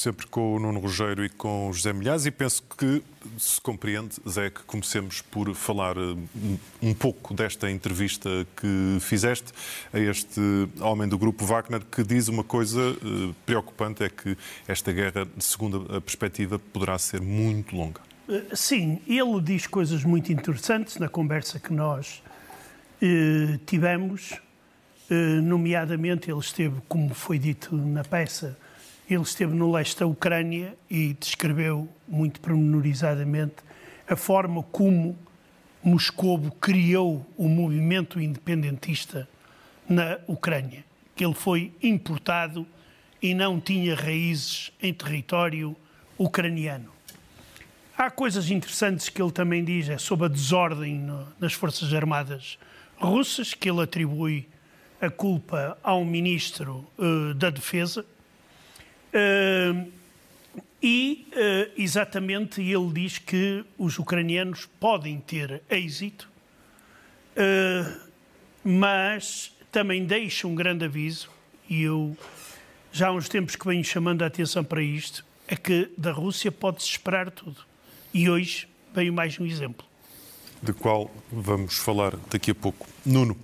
sempre, 0.00 0.26
com 0.26 0.56
o 0.56 0.58
Nuno 0.58 0.80
Rogério 0.80 1.22
e 1.22 1.28
com 1.28 1.68
o 1.68 1.72
José 1.74 1.92
Milhaz 1.92 2.24
e 2.24 2.30
penso 2.30 2.62
que 2.78 3.02
se 3.36 3.60
compreende, 3.60 4.16
Zé, 4.26 4.48
que 4.48 4.62
comecemos 4.62 5.20
por 5.20 5.54
falar 5.54 5.94
eh, 5.94 6.16
um 6.80 6.94
pouco 6.94 7.34
desta 7.34 7.70
entrevista 7.70 8.30
que 8.56 8.96
fizeste 8.98 9.52
a 9.92 9.98
este 9.98 10.40
homem 10.80 11.06
do 11.06 11.18
grupo 11.18 11.44
Wagner 11.44 11.82
que 11.84 12.02
diz 12.02 12.28
uma 12.28 12.42
coisa 12.42 12.80
eh, 12.80 13.34
preocupante, 13.44 14.02
é 14.02 14.08
que 14.08 14.38
esta 14.66 14.90
guerra, 14.90 15.28
segundo 15.38 15.86
a 15.94 16.00
perspectiva, 16.00 16.58
poderá 16.58 16.98
ser 16.98 17.20
muito 17.20 17.76
longa. 17.76 18.00
Eh, 18.26 18.54
sim, 18.54 19.02
ele 19.06 19.38
diz 19.42 19.66
coisas 19.66 20.02
muito 20.02 20.32
interessantes 20.32 20.96
na 20.96 21.10
conversa 21.10 21.60
que 21.60 21.74
nós 21.74 22.22
tivemos, 23.64 24.34
nomeadamente 25.42 26.30
ele 26.30 26.38
esteve, 26.40 26.82
como 26.86 27.14
foi 27.14 27.38
dito 27.38 27.74
na 27.74 28.04
peça, 28.04 28.58
ele 29.14 29.22
esteve 29.22 29.54
no 29.54 29.72
leste 29.72 29.98
da 29.98 30.06
Ucrânia 30.06 30.76
e 30.88 31.14
descreveu 31.14 31.88
muito 32.06 32.40
pormenorizadamente 32.40 33.56
a 34.08 34.14
forma 34.14 34.62
como 34.62 35.18
Moscovo 35.82 36.52
criou 36.60 37.26
o 37.36 37.48
movimento 37.48 38.20
independentista 38.20 39.28
na 39.88 40.18
Ucrânia, 40.26 40.84
que 41.16 41.24
ele 41.24 41.34
foi 41.34 41.72
importado 41.82 42.66
e 43.20 43.34
não 43.34 43.60
tinha 43.60 43.94
raízes 43.94 44.72
em 44.80 44.92
território 44.94 45.76
ucraniano. 46.18 46.90
Há 47.96 48.10
coisas 48.10 48.50
interessantes 48.50 49.08
que 49.08 49.20
ele 49.20 49.32
também 49.32 49.64
diz 49.64 49.88
é 49.88 49.98
sobre 49.98 50.26
a 50.26 50.28
desordem 50.28 51.06
nas 51.38 51.52
Forças 51.52 51.92
Armadas 51.92 52.58
russas, 52.96 53.54
que 53.54 53.68
ele 53.68 53.82
atribui 53.82 54.48
a 55.00 55.10
culpa 55.10 55.76
ao 55.82 56.04
ministro 56.04 56.86
uh, 56.98 57.34
da 57.34 57.50
Defesa, 57.50 58.04
Uh, 59.12 59.90
e, 60.82 61.26
uh, 61.32 61.72
exatamente, 61.76 62.62
ele 62.62 62.92
diz 62.92 63.18
que 63.18 63.64
os 63.76 63.98
ucranianos 63.98 64.66
podem 64.78 65.20
ter 65.20 65.62
êxito, 65.68 66.28
uh, 67.36 68.00
mas 68.64 69.52
também 69.70 70.04
deixa 70.04 70.46
um 70.46 70.54
grande 70.54 70.84
aviso, 70.84 71.28
e 71.68 71.82
eu 71.82 72.16
já 72.92 73.08
há 73.08 73.12
uns 73.12 73.28
tempos 73.28 73.56
que 73.56 73.66
venho 73.66 73.84
chamando 73.84 74.22
a 74.22 74.26
atenção 74.26 74.64
para 74.64 74.82
isto, 74.82 75.24
é 75.46 75.56
que 75.56 75.90
da 75.96 76.12
Rússia 76.12 76.50
pode-se 76.50 76.88
esperar 76.88 77.30
tudo. 77.30 77.58
E 78.12 78.28
hoje 78.28 78.68
veio 78.94 79.12
mais 79.12 79.38
um 79.38 79.46
exemplo. 79.46 79.86
De 80.62 80.72
qual 80.72 81.10
vamos 81.30 81.78
falar 81.78 82.16
daqui 82.30 82.50
a 82.50 82.54
pouco. 82.54 82.86
Nuno, 83.04 83.36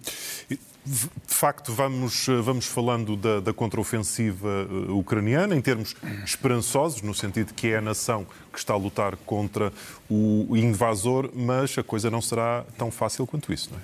de 0.86 1.34
facto, 1.34 1.72
vamos, 1.72 2.26
vamos 2.44 2.66
falando 2.66 3.16
da, 3.16 3.40
da 3.40 3.52
contraofensiva 3.52 4.48
eh, 4.48 4.92
ucraniana 4.92 5.56
em 5.56 5.60
termos 5.60 5.96
esperançosos, 6.24 7.02
no 7.02 7.12
sentido 7.12 7.52
que 7.52 7.72
é 7.72 7.78
a 7.78 7.80
nação 7.80 8.24
que 8.52 8.58
está 8.58 8.72
a 8.72 8.76
lutar 8.76 9.16
contra 9.26 9.72
o 10.08 10.56
invasor, 10.56 11.30
mas 11.34 11.76
a 11.76 11.82
coisa 11.82 12.08
não 12.08 12.22
será 12.22 12.64
tão 12.78 12.90
fácil 12.90 13.26
quanto 13.26 13.52
isso, 13.52 13.70
não 13.72 13.78
é? 13.78 13.82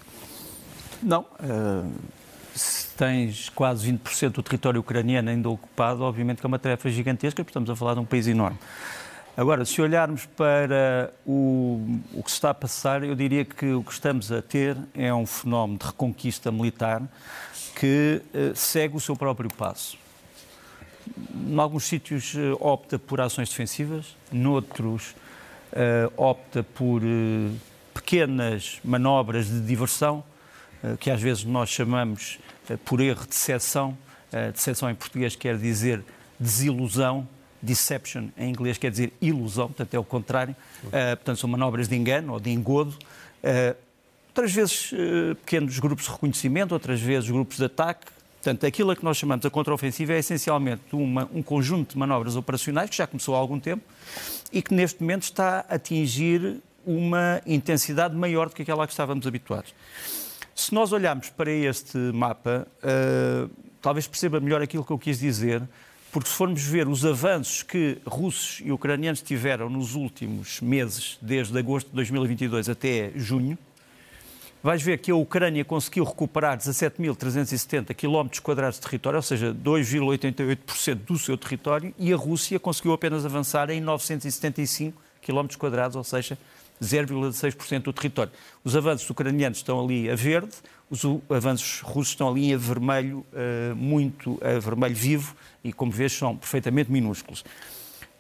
Não. 1.03 1.21
Uh, 1.23 1.91
se 2.55 2.89
tens 2.97 3.49
quase 3.49 3.91
20% 3.93 4.31
do 4.31 4.43
território 4.43 4.81
ucraniano 4.81 5.31
ainda 5.31 5.49
ocupado, 5.49 6.03
obviamente 6.03 6.39
que 6.39 6.47
é 6.47 6.49
uma 6.49 6.59
tarefa 6.59 6.89
gigantesca, 6.89 7.43
porque 7.43 7.51
estamos 7.51 7.69
a 7.69 7.75
falar 7.75 7.95
de 7.95 8.01
um 8.01 8.05
país 8.05 8.27
enorme. 8.29 8.59
Agora, 9.35 9.65
se 9.65 9.81
olharmos 9.81 10.27
para 10.27 11.11
o, 11.25 12.01
o 12.13 12.23
que 12.23 12.31
se 12.31 12.37
está 12.37 12.51
a 12.51 12.55
passar, 12.55 13.03
eu 13.03 13.15
diria 13.15 13.47
que 13.47 13.73
o 13.73 13.83
que 13.83 13.91
estamos 13.91 14.31
a 14.31 14.43
ter 14.43 14.77
é 14.95 15.13
um 15.13 15.25
fenómeno 15.25 15.79
de 15.79 15.87
reconquista 15.87 16.53
militar 16.53 17.03
que 17.75 18.21
uh, 18.35 18.55
segue 18.55 18.95
o 18.95 19.01
seu 19.01 19.17
próprio 19.17 19.49
passo. 19.49 19.97
Em 21.35 21.59
alguns 21.59 21.85
sítios 21.85 22.35
uh, 22.35 22.59
opta 22.61 22.99
por 22.99 23.23
ações 23.23 23.49
defensivas, 23.49 24.15
noutros 24.31 25.15
uh, 25.73 26.13
opta 26.15 26.63
por 26.63 27.01
pequenas 27.95 28.81
manobras 28.85 29.47
de 29.47 29.63
diversão, 29.63 30.23
que 30.99 31.11
às 31.11 31.23
vezes 31.23 31.45
nós 31.45 31.71
chamamos 31.71 32.39
por 32.85 33.01
erro 33.01 33.27
de 33.27 33.35
seção. 33.37 33.97
decepção 34.53 34.91
em 34.91 34.95
português 34.95 35.37
quer 35.37 35.57
dizer 35.57 36.03
desilusão, 36.41 37.29
deception 37.63 38.29
em 38.37 38.51
inglês 38.51 38.77
quer 38.77 38.91
dizer 38.91 39.13
ilusão, 39.21 39.69
portanto 39.69 39.95
é 39.95 39.99
o 39.99 40.05
contrário. 40.05 40.57
Uh, 40.87 41.17
portanto, 41.17 41.39
são 41.39 41.49
manobras 41.49 41.89
de 41.89 41.95
engano 41.95 42.33
ou 42.33 42.41
de 42.41 42.51
engodo. 42.51 42.97
Uh, 43.43 43.77
outras 44.29 44.53
vezes 44.53 44.93
uh, 44.93 45.35
pequenos 45.37 45.79
grupos 45.79 46.07
de 46.07 46.11
reconhecimento, 46.11 46.73
outras 46.73 47.01
vezes 47.01 47.31
grupos 47.31 47.59
de 47.59 47.65
ataque. 47.65 48.07
Portanto, 48.43 48.67
aquilo 48.67 48.91
a 48.91 48.97
que 48.97 49.05
nós 49.05 49.17
chamamos 49.17 49.45
de 49.45 49.51
contraofensiva 49.51 50.15
é 50.15 50.19
essencialmente 50.19 50.83
uma, 50.93 51.31
um 51.33 51.43
conjunto 51.43 51.93
de 51.93 51.99
manobras 51.99 52.35
operacionais 52.35 52.91
que 52.91 52.97
já 52.97 53.07
começou 53.07 53.37
há 53.37 53.39
algum 53.39 53.61
tempo 53.61 53.85
e 54.53 54.61
que 54.61 54.75
neste 54.75 55.01
momento 55.01 55.23
está 55.23 55.65
a 55.69 55.77
atingir 55.77 56.61
uma 56.85 57.41
intensidade 57.47 58.17
maior 58.17 58.49
do 58.49 58.57
que 58.57 58.63
aquela 58.63 58.83
a 58.83 58.87
que 58.89 58.93
estávamos 58.93 59.25
habituados. 59.29 59.73
Se 60.57 60.75
nós 60.75 60.93
olharmos 60.93 61.31
para 61.31 61.53
este 61.53 61.97
mapa, 61.97 62.67
talvez 63.81 64.09
perceba 64.09 64.41
melhor 64.41 64.61
aquilo 64.61 64.85
que 64.85 64.91
eu 64.91 64.99
quis 64.99 65.21
dizer 65.21 65.63
porque 66.13 66.29
se 66.29 66.35
formos 66.35 66.63
ver 66.63 66.87
os 66.87 67.07
avanços 67.07 67.63
que 67.63 67.97
russos 68.07 68.61
e 68.63 68.71
ucranianos 68.71 69.23
tiveram 69.23 69.71
nos 69.71 69.95
últimos 69.95 70.61
meses, 70.61 71.17
desde 71.23 71.59
agosto 71.59 71.89
de 71.89 71.97
2022 71.97 72.69
até 72.69 73.13
junho, 73.17 73.57
vais 74.63 74.83
ver 74.83 74.99
que 74.99 75.11
a 75.11 75.17
Ucrânia 75.17 75.65
conseguiu 75.65 76.05
recuperar 76.05 76.59
17.370 76.59 77.95
km 77.95 78.29
quadrados 78.43 78.77
de 78.77 78.83
território, 78.83 79.17
ou 79.17 79.23
seja, 79.23 79.55
2,88% 79.55 80.95
do 80.97 81.19
seu 81.19 81.39
território, 81.39 81.95
e 81.99 82.13
a 82.13 82.17
Rússia 82.17 82.61
conseguiu 82.61 82.93
apenas 82.93 83.25
avançar 83.25 83.71
em 83.71 83.81
975 83.81 85.01
km 85.23 85.47
quadrados, 85.59 85.97
ou 85.97 86.05
seja, 86.05 86.37
0,6% 86.83 87.83
do 87.85 87.93
território. 87.93 88.33
Os 88.63 88.77
avanços 88.77 89.09
ucranianos 89.09 89.59
estão 89.59 89.83
ali 89.83 90.11
a 90.11 90.15
verde, 90.15 90.53
os 90.93 91.03
avanços 91.31 91.81
russos 91.81 92.13
estão 92.13 92.29
ali 92.29 92.53
a 92.53 92.59
vermelho, 92.59 93.25
eh, 93.33 93.73
muito 93.75 94.39
a 94.43 94.59
vermelho 94.59 94.95
vivo, 94.95 95.35
e, 95.65 95.73
como 95.73 95.91
vês, 95.91 96.13
são 96.13 96.37
perfeitamente 96.37 96.93
minúsculos. 96.93 97.43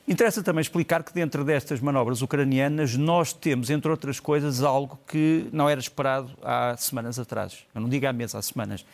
Interessa 0.09 0.43
também 0.43 0.63
explicar 0.63 1.05
que 1.05 1.13
dentro 1.13 1.45
destas 1.45 1.81
manobras 1.81 2.23
ucranianas 2.23 2.97
nós 2.97 3.35
temos, 3.35 3.69
entre 3.69 3.91
outras 3.91 4.19
coisas, 4.19 4.63
algo 4.63 4.99
que 5.07 5.47
não 5.53 5.69
era 5.69 5.79
esperado 5.79 6.31
há 6.43 6.75
semanas 6.79 7.19
atrás. 7.19 7.59
Eu 7.75 7.83
não 7.83 7.91
digo 7.91 8.07
há 8.07 8.13
meses, 8.13 8.35
há 8.35 8.41
semanas. 8.41 8.87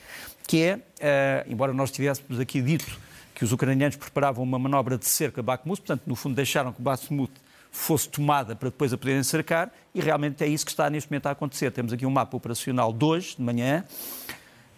Que 0.49 0.63
é, 0.65 0.77
uh, 0.77 1.51
embora 1.53 1.73
nós 1.73 1.93
tivéssemos 1.93 2.41
aqui 2.41 2.61
dito 2.61 2.99
que 3.33 3.45
os 3.45 3.53
ucranianos 3.53 3.95
preparavam 3.95 4.43
uma 4.43 4.59
manobra 4.59 4.99
de 4.99 5.07
cerca 5.07 5.41
a 5.41 5.45
Bakhmut, 5.45 5.81
portanto, 5.83 6.03
no 6.05 6.17
fundo, 6.17 6.35
deixaram 6.35 6.73
que 6.73 6.83
Bakhmut 6.83 7.33
fosse 7.71 8.09
tomada 8.09 8.57
para 8.57 8.71
depois 8.71 8.93
a 8.93 8.99
poderem 8.99 9.23
cercar, 9.23 9.73
e 9.95 10.01
realmente 10.01 10.43
é 10.43 10.47
isso 10.47 10.65
que 10.65 10.71
está 10.71 10.89
neste 10.91 11.11
momento 11.11 11.27
a 11.27 11.31
acontecer. 11.31 11.71
Temos 11.71 11.93
aqui 11.93 12.07
um 12.07 12.11
mapa 12.11 12.37
operacional 12.37 12.93
de 12.93 13.05
hoje, 13.05 13.37
de 13.37 13.43
manhã, 13.43 13.85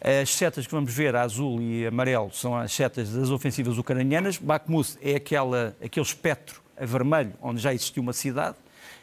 as 0.02 0.30
setas 0.30 0.66
que 0.66 0.72
vamos 0.72 0.92
ver, 0.92 1.14
azul 1.14 1.60
e 1.60 1.86
amarelo, 1.86 2.32
são 2.32 2.56
as 2.56 2.72
setas 2.72 3.10
das 3.10 3.28
ofensivas 3.28 3.76
ucranianas. 3.76 4.38
Bakhmut 4.38 4.96
é 5.02 5.16
aquela, 5.16 5.76
aquele 5.82 6.06
espectro 6.06 6.62
a 6.74 6.86
vermelho, 6.86 7.34
onde 7.42 7.60
já 7.60 7.74
existiu 7.74 8.02
uma 8.02 8.14
cidade. 8.14 8.56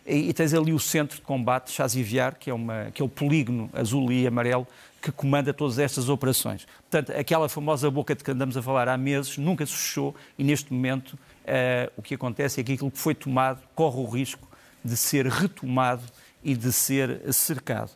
E, 0.05 0.29
e 0.29 0.33
tens 0.33 0.55
ali 0.55 0.73
o 0.73 0.79
centro 0.79 1.17
de 1.17 1.21
combate, 1.21 1.71
Chaziviar, 1.71 2.35
que 2.39 2.49
é, 2.49 2.53
uma, 2.53 2.89
que 2.91 3.03
é 3.03 3.07
polígono 3.07 3.69
azul 3.73 4.11
e 4.11 4.25
amarelo 4.25 4.67
que 4.99 5.11
comanda 5.11 5.53
todas 5.53 5.77
estas 5.77 6.09
operações. 6.09 6.65
Portanto, 6.89 7.15
aquela 7.15 7.47
famosa 7.47 7.91
boca 7.91 8.15
de 8.15 8.23
que 8.23 8.31
andamos 8.31 8.57
a 8.57 8.61
falar 8.61 8.87
há 8.87 8.97
meses 8.97 9.37
nunca 9.37 9.65
se 9.65 9.73
fechou 9.73 10.15
e 10.37 10.43
neste 10.43 10.73
momento 10.73 11.17
uh, 11.47 11.91
o 11.95 12.01
que 12.01 12.15
acontece 12.15 12.61
é 12.61 12.63
que 12.63 12.73
aquilo 12.73 12.91
que 12.91 12.97
foi 12.97 13.15
tomado 13.15 13.61
corre 13.73 13.99
o 13.99 14.05
risco 14.05 14.47
de 14.83 14.95
ser 14.95 15.25
retomado 15.25 16.03
e 16.43 16.55
de 16.55 16.71
ser 16.71 17.33
cercado. 17.33 17.91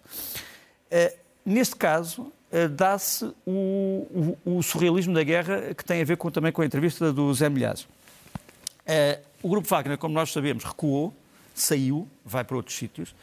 Uh, 0.92 1.16
neste 1.46 1.76
caso, 1.76 2.32
eh, 2.52 2.68
dá-se 2.68 3.24
o, 3.46 4.36
o, 4.46 4.58
o, 4.58 4.64
surrealismo 4.64 5.14
da 5.14 5.24
guerra 5.24 5.74
que 5.74 5.86
tem 5.86 6.02
a 6.02 6.06
ver 6.06 6.18
com, 6.18 6.30
também 6.30 6.52
com 6.52 6.62
a 6.62 6.66
entrevista 6.66 7.14
do 7.14 7.34
Zé 7.34 7.48
Milhazes. 7.48 7.84
Uh, 7.84 9.22
o 9.42 9.50
Grupo 9.50 9.68
Wagner, 9.70 9.98
como 9.98 10.14
nós 10.14 10.34
sabemos, 10.34 10.66
recuou, 10.66 11.14
saiu, 11.56 12.08
vai 12.26 12.44
para 12.44 12.58
outros 12.58 12.76
sítios, 12.76 13.16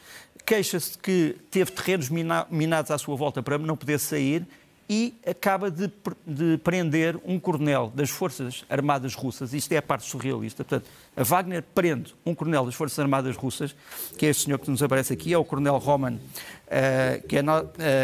queixa-se 0.43 0.97
que 0.97 1.37
teve 1.51 1.71
terrenos 1.71 2.09
mina, 2.09 2.47
minados 2.49 2.89
à 2.89 2.97
sua 2.97 3.15
volta 3.15 3.43
para 3.43 3.59
não 3.59 3.77
poder 3.77 3.99
sair 3.99 4.47
e 4.89 5.13
acaba 5.23 5.69
de, 5.69 5.91
de, 6.25 6.57
prender 6.57 7.15
um 7.23 7.39
coronel 7.39 7.91
das 7.93 8.09
Forças 8.09 8.65
Armadas 8.67 9.13
Russas. 9.13 9.53
Isto 9.53 9.73
é 9.73 9.77
a 9.77 9.81
parte 9.83 10.09
surrealista. 10.09 10.63
Portanto, 10.63 10.89
a 11.15 11.21
Wagner 11.23 11.63
prende 11.75 12.15
um 12.25 12.33
coronel 12.33 12.65
das 12.65 12.73
Forças 12.73 12.97
Armadas 12.97 13.35
Russas, 13.35 13.75
que 14.17 14.25
é 14.25 14.29
este 14.29 14.45
senhor 14.45 14.57
que 14.57 14.71
nos 14.71 14.81
aparece 14.81 15.13
aqui, 15.13 15.31
é 15.31 15.37
o 15.37 15.45
coronel 15.45 15.77
Roman 15.77 16.15
uh, 16.15 16.19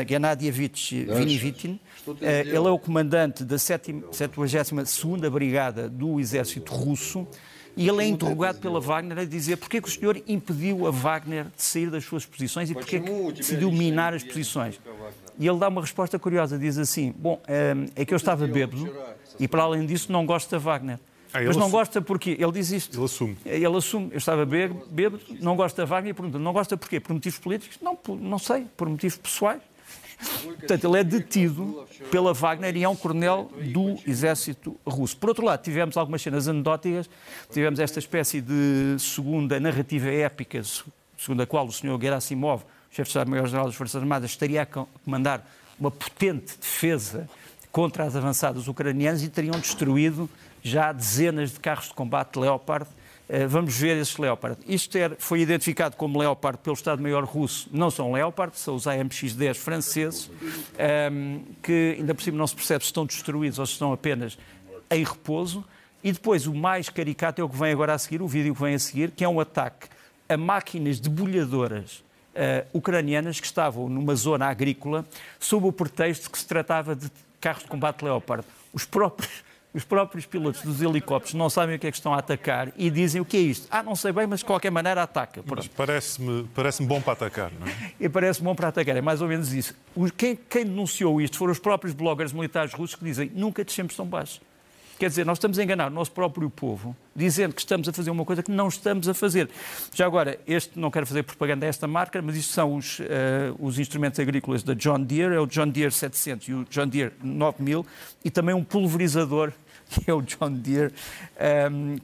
Gennadievich 0.08 1.06
Vinivitin. 1.06 1.80
Uh, 2.06 2.18
ele 2.22 2.56
é 2.56 2.60
o 2.60 2.78
comandante 2.78 3.44
da 3.44 3.56
72ª 3.56 5.28
Brigada 5.32 5.90
do 5.90 6.20
Exército 6.20 6.72
Russo 6.72 7.28
e 7.78 7.88
ele 7.90 8.04
é 8.04 8.08
interrogado 8.08 8.60
pela 8.60 8.80
Wagner 8.80 9.20
a 9.20 9.26
dizer 9.26 9.58
porque 9.58 9.78
é 9.78 9.82
que 9.82 9.88
o 9.88 9.92
senhor 9.92 10.22
impediu 10.28 10.88
a 10.88 10.92
Wagner 10.92 11.46
de 11.56 11.62
sair 11.64 11.90
das 11.90 12.04
suas 12.06 12.26
posições 12.26 12.70
e 12.70 12.74
porque 12.74 12.98
é 12.98 13.00
que 13.00 13.32
decidiu 13.34 13.72
minar 13.72 14.14
as 14.14 14.24
posições. 14.24 14.80
E 15.38 15.48
ele 15.48 15.60
dá 15.60 15.68
uma 15.68 15.82
resposta 15.82 16.18
curiosa, 16.18 16.58
diz 16.58 16.78
assim, 16.78 17.14
bom, 17.18 17.42
é 17.96 18.06
que 18.06 18.14
eu 18.14 18.18
estava 18.18 18.48
bêbado 18.48 18.90
e 19.40 19.48
para 19.48 19.64
além 19.64 19.86
disso 19.86 20.12
não 20.12 20.26
gosto 20.26 20.50
da 20.52 20.58
Wagner. 20.58 20.98
Ah, 21.34 21.40
Mas 21.44 21.58
não 21.58 21.64
assume. 21.64 21.72
gosta 21.72 22.02
porquê? 22.02 22.38
Ele 22.40 22.52
diz 22.54 22.72
isto. 22.72 22.96
Ele 22.98 23.04
assume. 23.04 23.38
Ele 23.46 23.66
assume, 23.78 24.08
eu 24.14 24.18
estava 24.18 24.46
bêbado, 24.46 24.86
bêbado 24.90 25.22
não 25.42 25.58
gosta 25.58 25.82
da 25.82 25.86
Wagner 25.86 26.12
e 26.12 26.14
pergunta, 26.14 26.40
não 26.40 26.54
gosta 26.54 26.78
porquê? 26.78 26.98
Por 27.02 27.12
motivos 27.14 27.38
políticos? 27.40 27.78
Não, 27.82 27.94
por- 27.94 28.16
não 28.18 28.40
sei, 28.40 28.66
por 28.78 28.88
motivos 28.88 29.18
pessoais. 29.18 29.62
Portanto, 30.18 30.88
ele 30.88 31.00
é 31.00 31.04
detido 31.04 31.86
pela 32.12 32.34
Wagner 32.34 32.76
e 32.76 32.84
é 32.84 32.90
um 32.90 32.96
coronel 32.96 33.52
do 33.74 33.98
exército 34.08 34.78
russo. 34.86 35.18
Por 35.18 35.30
outro 35.30 35.46
lado, 35.46 35.62
tivemos 35.62 35.98
algumas 35.98 36.22
cenas 36.22 36.48
anedóticas, 36.48 37.10
tivemos 37.52 37.80
esta 37.80 38.00
espécie 38.00 38.42
de 38.42 38.96
segunda 39.00 39.60
narrativa 39.60 40.08
épica, 40.08 40.62
segundo 41.18 41.42
a 41.42 41.46
qual 41.46 41.68
o 41.68 41.72
senhor 41.72 42.00
Gerasimov, 42.02 42.64
chefe 42.90 43.04
de 43.04 43.10
Estado-Maior-General 43.10 43.68
das 43.68 43.76
Forças 43.76 44.02
Armadas, 44.02 44.32
estaria 44.32 44.62
a 44.62 44.66
comandar 44.66 45.46
uma 45.80 45.92
potente 45.92 46.58
defesa 46.58 47.30
contra 47.72 48.06
as 48.06 48.16
avançadas 48.16 48.68
ucranianas 48.68 49.22
e 49.22 49.28
teriam 49.28 49.60
destruído 49.60 50.30
já 50.64 50.92
dezenas 50.92 51.52
de 51.52 51.60
carros 51.60 51.90
de 51.90 51.94
combate 51.94 52.40
Leopard. 52.40 52.88
Eh, 53.28 53.48
Vamos 53.48 53.76
ver 53.78 53.98
esses 53.98 54.18
Leopard. 54.18 54.58
Isto 54.68 54.98
era- 54.98 55.16
foi 55.18 55.40
identificado 55.42 55.96
como 55.96 56.20
Leopard 56.20 56.60
pelo 56.60 56.76
Estado-Maior 56.76 57.24
russo. 57.26 57.68
Não 57.72 57.90
são 57.90 58.12
Leopard, 58.14 58.58
são 58.58 58.76
os 58.76 58.86
AMX-10 58.86 59.56
franceses, 59.58 60.30
ehm, 60.78 61.40
que 61.64 61.96
ainda 61.98 62.14
por 62.14 62.22
cima 62.22 62.38
não 62.38 62.46
se 62.48 62.56
percebe 62.56 62.84
se 62.84 62.90
estão 62.90 63.06
destruídos 63.06 63.58
ou 63.60 63.66
se 63.66 63.74
estão 63.74 63.92
apenas 63.92 64.38
em 64.92 65.04
repouso. 65.04 65.66
E 66.04 66.12
depois 66.12 66.46
o 66.46 66.54
mais 66.54 66.88
caricato 66.90 67.42
é 67.42 67.44
o 67.44 67.50
que 67.50 67.58
vem 67.58 67.72
agora 67.72 67.94
a 67.94 67.98
seguir, 67.98 68.22
o 68.22 68.28
vídeo 68.28 68.54
que 68.54 68.62
vem 68.62 68.76
a 68.76 68.80
seguir, 68.80 69.10
que 69.12 69.24
é 69.24 69.28
um 69.28 69.40
ataque 69.40 69.88
a 70.30 70.38
máquinas 70.38 71.00
debulhadoras 71.00 72.04
eh, 72.36 72.66
ucranianas 72.74 73.40
que 73.40 73.46
estavam 73.48 73.88
numa 73.90 74.14
zona 74.14 74.48
agrícola 74.48 75.06
sob 75.40 75.66
o 75.68 75.72
pretexto 75.72 76.30
que 76.30 76.38
se 76.38 76.46
tratava 76.46 76.94
de 76.96 77.10
carros 77.40 77.64
de 77.64 77.70
combate 77.70 78.04
Leopard. 78.04 78.46
Os 78.74 78.86
próprios, 78.86 79.32
os 79.76 79.84
próprios 79.84 80.26
pilotos 80.26 80.62
dos 80.62 80.82
helicópteros 80.82 81.34
não 81.34 81.50
sabem 81.50 81.76
o 81.76 81.80
que 81.80 81.86
é 81.86 81.92
que 81.92 81.98
estão 81.98 82.14
a 82.14 82.20
atacar 82.20 82.72
e 82.78 82.90
dizem 82.90 83.20
o 83.20 83.26
que 83.26 83.36
é 83.36 83.42
isto. 83.42 83.68
Ah, 83.70 83.84
não 83.84 83.94
sei 83.94 84.14
bem, 84.14 84.26
mas 84.26 84.40
de 84.40 84.46
qualquer 84.46 84.72
maneira 84.72 85.04
ataca. 85.04 85.44
Parece-me 85.76 86.48
parece 86.56 86.82
bom 86.82 87.02
para 87.02 87.12
atacar, 87.12 87.52
não 87.60 87.68
é? 87.68 87.92
E 88.00 88.08
parece 88.08 88.42
bom 88.42 88.56
para 88.56 88.70
atacar, 88.70 88.96
é 88.96 89.02
mais 89.02 89.22
ou 89.22 89.28
menos 89.28 89.52
isso. 89.52 89.76
Quem, 90.16 90.34
quem 90.36 90.66
denunciou 90.66 91.22
isto 91.22 91.38
foram 91.38 91.52
os 91.52 91.60
próprios 91.60 91.94
bloggers 91.94 92.32
militares 92.32 92.74
russos 92.74 92.96
que 92.96 93.04
dizem 93.04 93.30
nunca 93.36 93.66
descemos 93.66 93.94
tão 93.98 94.06
baixo. 94.06 94.40
Quer 94.98 95.10
dizer, 95.10 95.26
nós 95.26 95.38
estamos 95.38 95.60
a 95.60 95.64
enganar 95.64 95.88
o 95.88 95.90
nosso 95.94 96.12
próprio 96.12 96.50
povo, 96.50 96.96
dizendo 97.14 97.54
que 97.54 97.60
estamos 97.60 97.90
a 97.90 97.92
fazer 97.92 98.10
uma 98.12 98.24
coisa 98.24 98.42
que 98.42 98.50
não 98.50 98.70
estamos 98.70 99.10
a 99.10 99.14
fazer. 99.14 99.50
Já 99.94 100.06
agora, 100.06 100.40
este, 100.48 100.80
não 100.80 100.90
quero 100.90 101.06
fazer 101.06 101.24
propaganda 101.24 101.66
a 101.66 101.70
esta 101.70 101.86
marca, 101.86 102.22
mas 102.22 102.38
isto 102.38 102.54
são 102.54 102.78
os, 102.78 103.02
eh, 103.02 103.54
os 103.60 103.78
instrumentos 103.78 104.18
agrícolas 104.22 104.64
da 104.64 104.74
John 104.74 105.02
Deere, 105.02 105.36
é 105.36 105.40
o 105.40 105.46
John 105.46 105.68
Deere 105.68 105.92
700 105.92 106.48
e 106.48 106.54
o 106.54 106.64
John 106.70 106.88
Deere 106.88 107.12
9000, 107.22 107.86
e 108.24 108.32
também 108.32 108.56
um 108.56 108.64
pulverizador, 108.64 109.52
que 109.90 110.10
é 110.10 110.14
o 110.14 110.22
John 110.22 110.52
Deere 110.54 110.94
um, 111.72 111.98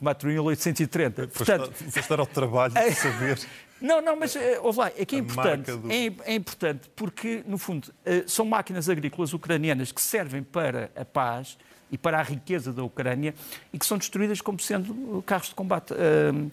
4830. 0.00 1.28
Portanto, 1.28 1.72
Foste 1.72 2.08
dar 2.08 2.20
ao 2.20 2.26
trabalho 2.26 2.74
de 2.74 2.94
saber. 2.94 3.38
não, 3.80 4.00
não, 4.00 4.16
mas 4.18 4.36
eh, 4.36 4.58
ouve 4.62 4.78
lá, 4.78 4.90
é 4.96 5.04
que 5.04 5.16
é 5.16 5.18
A 5.18 5.22
importante, 5.22 5.72
do- 5.72 5.90
é, 5.92 6.12
é 6.24 6.34
importante 6.34 6.88
porque, 6.94 7.42
no 7.46 7.58
fundo, 7.58 7.92
eh, 8.04 8.24
são 8.26 8.44
máquinas 8.44 8.88
agrícolas 8.88 9.32
ucranianas 9.32 9.92
que 9.92 10.00
servem 10.00 10.42
para 10.42 10.90
a 10.96 11.04
paz 11.04 11.56
e 11.90 11.98
para 11.98 12.18
a 12.18 12.22
riqueza 12.22 12.72
da 12.72 12.82
Ucrânia 12.82 13.34
e 13.72 13.78
que 13.78 13.86
são 13.86 13.98
destruídas 13.98 14.40
como 14.40 14.58
sendo 14.60 15.22
carros 15.26 15.48
de 15.48 15.54
combate. 15.54 15.92
Ahm, 15.94 16.48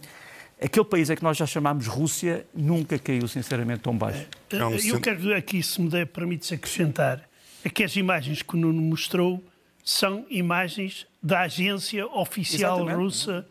aquele 0.61 0.85
país 0.85 1.09
é 1.09 1.15
que 1.15 1.23
nós 1.23 1.35
já 1.37 1.45
chamámos 1.45 1.87
Rússia 1.87 2.45
nunca 2.53 2.97
caiu, 2.99 3.27
sinceramente, 3.27 3.81
tão 3.81 3.97
baixo. 3.97 4.27
É 4.51 4.57
Eu 4.91 4.99
quero 5.01 5.33
aqui, 5.35 5.61
se 5.63 5.81
me 5.81 5.89
der, 5.89 6.05
permite-se 6.07 6.53
acrescentar, 6.53 7.21
é 7.65 7.69
que 7.69 7.83
as 7.83 7.95
imagens 7.95 8.41
que 8.41 8.55
o 8.55 8.59
Nuno 8.59 8.81
mostrou 8.81 9.43
são 9.83 10.25
imagens 10.29 11.05
da 11.21 11.41
agência 11.41 12.05
oficial 12.07 12.77
Exatamente. 12.77 13.03
russa 13.03 13.45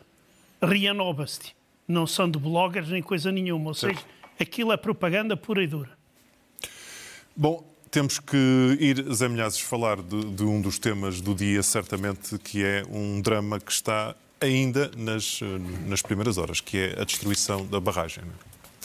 RIA 0.63 0.95
Novosti. 0.95 1.55
Não 1.87 2.07
são 2.07 2.31
de 2.31 2.39
bloggers 2.39 2.89
nem 2.89 3.03
coisa 3.03 3.31
nenhuma. 3.31 3.69
Ou 3.69 3.75
seja, 3.75 4.01
aquilo 4.41 4.73
é 4.73 4.77
propaganda 4.77 5.37
pura 5.37 5.63
e 5.63 5.67
dura. 5.67 5.91
Bom, 7.37 7.65
temos 7.91 8.19
que 8.19 8.37
ir, 8.81 9.05
Zé 9.13 9.29
Milhazes, 9.29 9.61
falar 9.61 10.01
de, 10.01 10.25
de 10.33 10.45
um 10.45 10.61
dos 10.61 10.79
temas 10.79 11.21
do 11.21 11.35
dia, 11.35 11.63
certamente, 11.63 12.39
que 12.39 12.65
é 12.65 12.85
um 12.89 13.21
drama 13.21 13.61
que 13.61 13.73
está 13.73 14.15
ainda 14.41 14.91
nas, 14.97 15.41
nas 15.87 16.03
primeiras 16.03 16.39
horas, 16.39 16.61
que 16.61 16.79
é 16.79 17.01
a 17.01 17.05
destruição 17.05 17.67
da 17.67 17.79
barragem. 17.79 18.25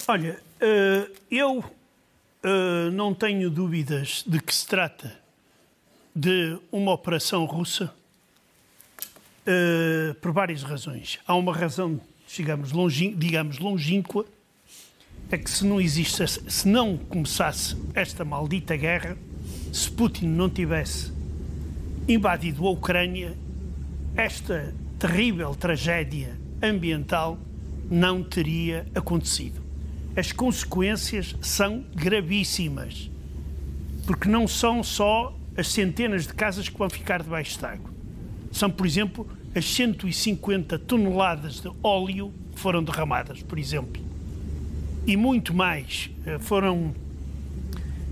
Olha, 0.07 0.39
eh, 0.59 1.09
eu 1.31 1.63
eh, 2.43 2.89
não 2.91 3.13
tenho 3.13 3.49
dúvidas 3.49 4.23
de 4.27 4.39
que 4.39 4.53
se 4.53 4.67
trata 4.67 5.17
de 6.17 6.57
uma 6.71 6.93
operação 6.93 7.45
russa 7.45 7.93
eh, 9.45 10.15
por 10.19 10.31
várias 10.31 10.63
razões. 10.63 11.19
Há 11.27 11.35
uma 11.35 11.55
razão, 11.55 12.01
digamos, 12.35 12.71
longin, 12.71 13.15
digamos 13.15 13.59
longínqua, 13.59 14.25
é 15.29 15.37
que 15.37 15.47
se 15.47 15.63
não 15.63 15.79
existisse, 15.79 16.41
se 16.49 16.67
não 16.67 16.97
começasse 16.97 17.77
esta 17.93 18.25
maldita 18.25 18.75
guerra, 18.75 19.15
se 19.71 19.91
Putin 19.91 20.25
não 20.25 20.49
tivesse 20.49 21.13
invadido 22.07 22.65
a 22.65 22.71
Ucrânia, 22.71 23.37
esta 24.15 24.73
terrível 24.97 25.53
tragédia 25.53 26.35
ambiental 26.63 27.37
não 27.91 28.23
teria 28.23 28.87
acontecido. 28.95 29.61
As 30.15 30.31
consequências 30.31 31.35
são 31.41 31.85
gravíssimas, 31.93 33.07
porque 34.07 34.27
não 34.27 34.47
são 34.47 34.81
só 34.81 35.36
as 35.57 35.67
centenas 35.69 36.27
de 36.27 36.33
casas 36.33 36.69
que 36.69 36.77
vão 36.77 36.89
ficar 36.89 37.21
debaixo 37.23 37.57
de 37.57 37.65
água. 37.65 37.89
São, 38.51 38.69
por 38.69 38.85
exemplo, 38.85 39.27
as 39.55 39.65
150 39.65 40.77
toneladas 40.79 41.59
de 41.61 41.69
óleo 41.83 42.31
que 42.53 42.59
foram 42.59 42.83
derramadas, 42.83 43.41
por 43.41 43.57
exemplo. 43.57 44.01
E 45.05 45.17
muito 45.17 45.53
mais 45.53 46.09
eh, 46.25 46.37
foram 46.39 46.93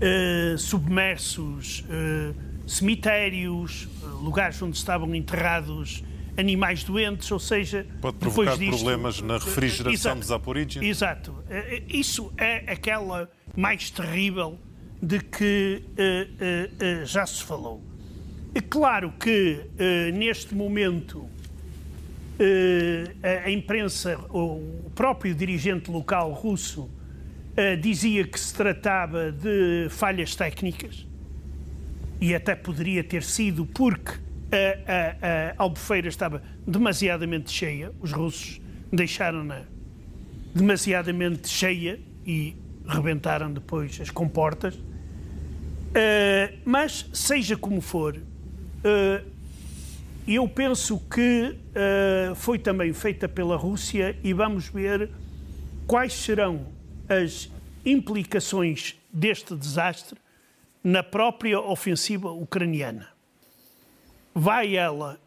eh, 0.00 0.56
submersos 0.58 1.84
eh, 1.88 2.32
cemitérios, 2.66 3.88
lugares 4.22 4.60
onde 4.60 4.76
estavam 4.76 5.14
enterrados 5.14 6.02
animais 6.36 6.84
doentes, 6.84 7.30
ou 7.30 7.38
seja, 7.38 7.86
Pode 8.00 8.16
provocar 8.18 8.56
disto- 8.58 8.76
problemas 8.76 9.20
na 9.22 9.34
refrigeração 9.38 9.92
Exato. 9.94 10.20
de 10.20 10.26
Zaporizhia. 10.26 10.84
Exato. 10.84 11.34
Isso 11.88 12.30
é 12.36 12.70
aquela 12.70 13.30
mais 13.56 13.90
terrível 13.90 14.58
de 15.02 15.20
que 15.20 15.82
eh, 15.96 16.28
eh, 16.80 17.02
já 17.04 17.26
se 17.26 17.42
falou. 17.44 17.82
É 18.54 18.60
claro 18.60 19.12
que 19.20 19.60
neste 20.14 20.54
momento 20.54 21.28
a- 23.44 23.50
imprensa, 23.50 24.16
o 24.30 24.90
próprio 24.94 25.34
dirigente 25.34 25.90
local 25.90 26.32
russo, 26.32 26.88
dizia 27.80 28.26
que 28.26 28.38
se 28.38 28.54
tratava 28.54 29.30
de 29.32 29.88
falhas 29.90 30.34
técnicas 30.34 31.06
e 32.20 32.34
até 32.34 32.54
poderia 32.54 33.02
ter 33.04 33.22
sido 33.22 33.64
porque 33.66 34.12
a, 34.50 35.50
a, 35.50 35.50
a 35.50 35.54
albufeira 35.62 36.08
estava 36.08 36.42
demasiadamente 36.66 37.50
cheia, 37.50 37.92
os 38.00 38.12
russos 38.12 38.60
deixaram-na 38.92 39.62
demasiadamente 40.54 41.48
cheia 41.48 41.98
e 42.26 42.54
rebentaram 42.86 43.52
depois 43.52 44.00
as 44.00 44.10
comportas. 44.10 44.74
Uh, 44.74 46.58
mas, 46.64 47.08
seja 47.12 47.56
como 47.56 47.80
for, 47.80 48.16
uh, 48.16 49.26
eu 50.26 50.48
penso 50.48 50.98
que 51.10 51.56
uh, 51.56 52.34
foi 52.34 52.58
também 52.58 52.92
feita 52.92 53.28
pela 53.28 53.56
Rússia 53.56 54.18
e 54.22 54.32
vamos 54.32 54.68
ver 54.68 55.10
quais 55.86 56.12
serão 56.12 56.66
as 57.08 57.50
implicações 57.84 58.96
deste 59.12 59.54
desastre 59.54 60.18
na 60.82 61.02
própria 61.02 61.60
ofensiva 61.60 62.30
ucraniana. 62.30 63.08
Vai 64.34 64.76
ela 64.76 65.18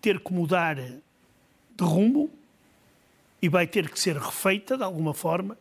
ter 0.00 0.20
que 0.20 0.32
mudar 0.32 0.76
de 0.76 1.82
rumo 1.82 2.30
e 3.40 3.48
vai 3.48 3.66
ter 3.66 3.90
que 3.90 3.98
ser 3.98 4.16
refeita 4.16 4.76
de 4.76 4.82
alguma 4.82 5.12
forma, 5.12 5.56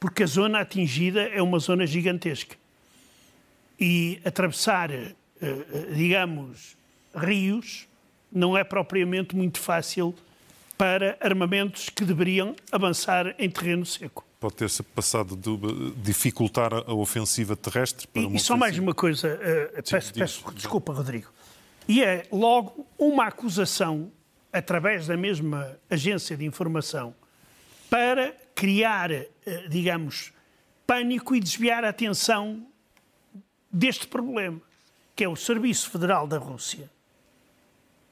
porque 0.00 0.22
a 0.22 0.26
zona 0.26 0.60
atingida 0.60 1.20
é 1.22 1.40
uma 1.42 1.58
zona 1.58 1.86
gigantesca. 1.86 2.56
E 3.78 4.20
atravessar, 4.24 4.90
eh, 4.90 5.12
eh, 5.42 5.64
digamos, 5.94 6.76
rios 7.14 7.86
não 8.32 8.56
é 8.56 8.62
propriamente 8.64 9.34
muito 9.34 9.58
fácil 9.58 10.14
para 10.76 11.16
armamentos 11.20 11.88
que 11.88 12.04
deveriam 12.04 12.54
avançar 12.72 13.34
em 13.38 13.48
terreno 13.50 13.84
seco. 13.84 14.24
Pode 14.38 14.54
ter-se 14.54 14.82
passado 14.82 15.36
de 15.36 15.92
dificultar 16.02 16.72
a 16.72 16.94
ofensiva 16.94 17.54
terrestre 17.54 18.06
para 18.06 18.22
uma 18.22 18.32
E, 18.32 18.36
e 18.36 18.40
só 18.40 18.56
mais 18.56 18.72
ofensiva- 18.72 18.86
uma 18.86 18.94
coisa, 18.94 19.38
peço, 19.90 20.12
diz. 20.12 20.18
peço 20.38 20.52
desculpa, 20.54 20.92
Rodrigo. 20.94 21.30
E 21.86 22.02
é 22.02 22.26
logo 22.32 22.86
uma 22.98 23.26
acusação, 23.26 24.10
através 24.52 25.06
da 25.06 25.16
mesma 25.16 25.76
agência 25.90 26.36
de 26.36 26.44
informação, 26.46 27.14
para 27.90 28.34
criar, 28.60 29.10
eh, 29.10 29.26
digamos, 29.70 30.34
pânico 30.86 31.34
e 31.34 31.40
desviar 31.40 31.82
a 31.82 31.88
atenção 31.88 32.66
deste 33.72 34.06
problema, 34.06 34.60
que 35.16 35.24
é 35.24 35.28
o 35.28 35.34
Serviço 35.34 35.88
Federal 35.88 36.26
da 36.26 36.36
Rússia. 36.36 36.90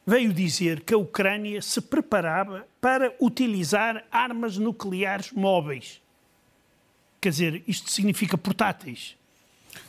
veio 0.07 0.33
dizer 0.33 0.81
que 0.81 0.95
a 0.95 0.97
Ucrânia 0.97 1.61
se 1.61 1.83
preparava 1.83 2.67
para 2.81 3.15
utilizar 3.21 4.07
armas 4.11 4.57
nucleares 4.57 5.33
móveis. 5.33 6.01
Quer 7.21 7.29
dizer, 7.29 7.63
isto 7.69 7.91
significa 7.91 8.39
portáteis. 8.39 9.19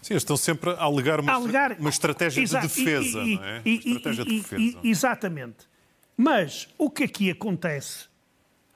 Sim, 0.01 0.15
eles 0.15 0.23
estão 0.23 0.35
sempre 0.35 0.71
a 0.71 0.83
alegar 0.83 1.21
uma, 1.21 1.31
alegar, 1.31 1.79
uma 1.79 1.89
estratégia 1.89 2.43
de 2.45 2.59
defesa, 2.59 3.19
e, 3.19 3.35
não 3.35 3.43
é? 3.45 3.61
E, 3.63 3.75
estratégia 3.77 4.25
de 4.25 4.41
defesa. 4.41 4.79
exatamente. 4.83 5.69
Mas 6.17 6.67
o 6.77 6.89
que 6.89 7.05
aqui 7.05 7.31
acontece, 7.31 8.09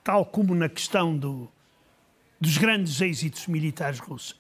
tal 0.02 0.26
como 0.26 0.56
na 0.56 0.70
questão 0.70 1.18
do, 1.18 1.52
dos 2.44 2.58
grandes 2.58 3.00
êxitos 3.00 3.48
militares 3.48 4.00
russos, 4.00 4.36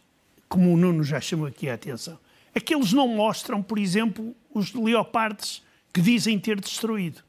como 0.49 0.73
o 0.73 0.77
Nuno 0.77 1.05
já 1.05 1.21
chamou 1.21 1.47
aqui 1.47 1.69
a 1.69 1.75
atenção, 1.75 2.19
é 2.53 2.59
que 2.59 2.75
eles 2.75 2.91
não 2.91 3.07
mostram, 3.07 3.63
por 3.63 3.79
exemplo, 3.79 4.35
os 4.53 4.73
leopardos 4.73 5.63
que 5.93 6.01
dizem 6.01 6.37
ter 6.37 6.59
destruído. 6.59 7.23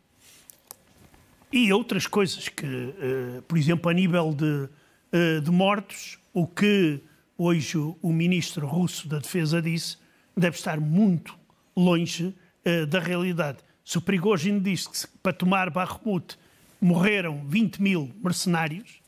E 1.52 1.72
outras 1.72 2.08
coisas 2.08 2.48
que, 2.48 2.66
uh, 2.66 3.42
por 3.42 3.56
exemplo, 3.56 3.88
a 3.88 3.94
nível 3.94 4.34
de, 4.34 4.68
uh, 5.16 5.40
de 5.40 5.50
mortos, 5.50 6.18
o 6.32 6.44
que 6.44 7.00
hoje 7.38 7.78
o, 7.78 8.12
ministro 8.12 8.66
russo 8.66 9.06
da 9.06 9.20
Defesa 9.20 9.62
disse 9.62 9.96
deve 10.36 10.56
estar 10.56 10.80
muito 10.80 11.38
longe 11.76 12.34
uh, 12.66 12.84
da 12.86 12.98
realidade. 12.98 13.58
Se 13.84 13.96
o 13.96 14.00
Prigozhin 14.00 14.58
disse 14.58 15.06
que 15.06 15.18
para 15.22 15.32
tomar 15.32 15.70
Bakhmut 15.70 16.36
morreram 16.80 17.46
20 17.46 17.80
mil 17.80 18.10
mercenários, 18.20 19.03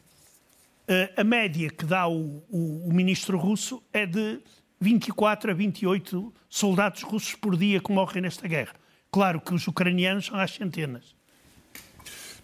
a 1.17 1.25
média 1.25 1.71
que 1.71 1.85
dá 1.85 2.07
o, 2.07 2.45
o, 2.49 2.89
o 2.89 2.93
ministro 2.93 3.37
russo 3.39 3.83
é 3.93 4.07
de 4.07 4.41
24 4.81 5.51
a 5.51 5.55
28 5.55 6.33
soldados 6.49 7.03
russos 7.03 7.35
por 7.35 7.57
dia 7.57 7.81
que 7.81 7.93
morrem 7.93 8.23
nesta 8.23 8.47
guerra. 8.47 8.75
Claro 9.11 9.41
que 9.41 9.55
os 9.55 9.67
ucranianos 9.67 10.27
são 10.27 10.39
às 10.39 10.53
centenas. 10.53 11.15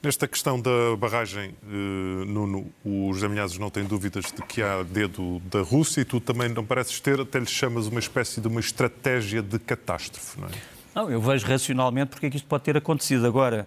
Nesta 0.02 0.26
questão 0.26 0.60
da 0.60 0.96
barragem, 0.98 1.54
eh, 1.62 2.24
Nuno, 2.26 2.72
os 2.84 3.22
Milhazes 3.22 3.56
não 3.58 3.70
têm 3.70 3.84
dúvidas 3.84 4.32
de 4.32 4.42
que 4.42 4.60
há 4.60 4.82
dedo 4.82 5.40
da 5.44 5.60
Rússia 5.60 6.00
e 6.00 6.04
tu 6.04 6.20
também 6.20 6.48
não 6.48 6.64
pareces 6.64 6.98
ter, 6.98 7.20
até 7.20 7.38
lhe 7.38 7.46
chamas 7.46 7.86
uma 7.86 8.00
espécie 8.00 8.40
de 8.40 8.48
uma 8.48 8.58
estratégia 8.58 9.40
de 9.40 9.60
catástrofe, 9.60 10.40
não 10.40 10.48
é? 10.48 10.50
Não, 10.94 11.10
eu 11.10 11.20
vejo 11.20 11.46
racionalmente 11.46 12.10
porque 12.10 12.26
é 12.26 12.30
que 12.30 12.36
isto 12.36 12.46
pode 12.46 12.64
ter 12.64 12.76
acontecido. 12.76 13.26
Agora, 13.26 13.66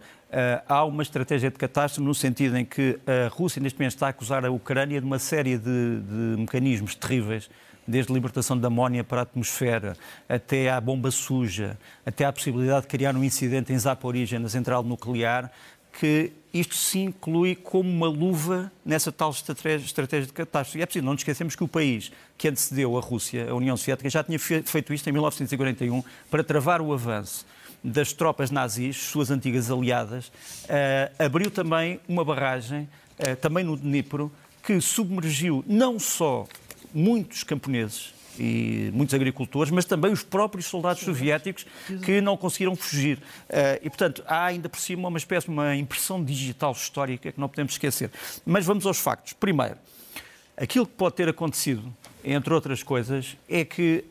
há 0.68 0.84
uma 0.84 1.04
estratégia 1.04 1.50
de 1.50 1.58
catástrofe 1.58 2.06
no 2.06 2.14
sentido 2.14 2.58
em 2.58 2.66
que 2.66 3.00
a 3.06 3.28
Rússia 3.30 3.62
neste 3.62 3.78
momento 3.78 3.94
está 3.94 4.08
a 4.08 4.10
acusar 4.10 4.46
a 4.46 4.52
Ucrânia 4.52 5.00
de 5.00 5.06
uma 5.06 5.20
série 5.20 5.58
de, 5.58 6.02
de 6.02 6.42
mecanismos 6.42 6.96
terríveis 6.96 7.50
desde 7.88 8.12
a 8.12 8.16
libertação 8.16 8.58
da 8.58 8.68
amónia 8.68 9.04
para 9.04 9.22
a 9.22 9.24
atmosfera, 9.24 9.96
até 10.28 10.70
à 10.72 10.82
bomba 10.82 11.12
suja, 11.12 11.78
até 12.06 12.26
à 12.26 12.34
possibilidade 12.34 12.82
de 12.82 12.88
criar 12.88 13.16
um 13.16 13.24
incidente 13.24 13.72
em 13.72 13.78
Zaporizhia, 13.78 14.40
na 14.40 14.50
central 14.50 14.84
nuclear, 14.84 15.52
que 16.00 16.32
isto 16.54 16.76
se 16.76 17.00
inclui 17.00 17.56
como 17.56 17.90
uma 17.90 18.08
luva 18.08 18.72
nessa 18.84 19.12
tal 19.12 19.32
estratégia 19.32 20.26
de 20.26 20.34
catástrofe. 20.34 20.80
E 20.80 20.82
é 20.82 20.86
preciso 20.86 21.06
não 21.06 21.14
nos 21.14 21.22
esquecemos 21.22 21.56
que 21.56 21.64
o 21.64 21.68
país 21.68 22.12
que 22.38 22.48
antecedeu 22.48 22.98
a 22.98 23.02
Rússia, 23.02 23.50
a 23.50 23.54
União 23.54 23.78
Soviética, 23.78 24.10
já 24.10 24.24
tinha 24.24 24.40
feito 24.40 24.94
isto 24.94 25.08
em 25.08 25.12
1941 25.14 26.04
para 26.30 26.44
travar 26.44 26.82
o 26.82 26.92
avanço 26.92 27.46
das 27.86 28.12
tropas 28.12 28.50
nazis, 28.50 28.98
suas 28.98 29.30
antigas 29.30 29.70
aliadas, 29.70 30.28
uh, 30.28 31.24
abriu 31.24 31.52
também 31.52 32.00
uma 32.08 32.26
barragem, 32.26 32.90
uh, 33.20 33.36
também 33.36 33.64
no 33.64 33.78
Dnipro, 33.78 34.32
que 34.64 34.82
submergiu 34.82 35.64
não 35.68 36.00
só 36.00 36.48
muitos 36.92 37.44
camponeses 37.44 38.14
e 38.40 38.90
muitos 38.94 39.14
agricultores, 39.14 39.72
mas 39.72 39.86
também 39.86 40.12
os 40.12 40.24
próprios 40.24 40.66
soldados 40.66 41.04
soviéticos 41.04 41.66
que 42.04 42.20
não 42.20 42.36
conseguiram 42.36 42.76
fugir. 42.76 43.20
Eh, 43.48 43.82
e, 43.84 43.90
portanto, 43.90 44.24
há 44.28 44.46
ainda 44.46 44.68
por 44.68 44.80
cima 44.80 45.08
uma 45.08 45.18
espécie 45.18 45.48
de 45.48 45.54
uma 45.54 45.74
impressão 45.76 46.22
digital 46.22 46.74
histórica 46.74 47.32
que 47.32 47.40
não 47.40 47.48
podemos 47.48 47.74
esquecer. 47.74 48.12
Mas 48.46 48.66
vamos 48.66 48.86
aos 48.86 48.98
factos. 48.98 49.32
Primeiro, 49.32 49.78
aquilo 50.58 50.86
que 50.86 50.94
pode 50.94 51.16
ter 51.16 51.30
acontecido, 51.30 51.94
entre 52.24 52.54
outras 52.54 52.84
coisas, 52.84 53.38
é 53.48 53.64
que 53.64 54.04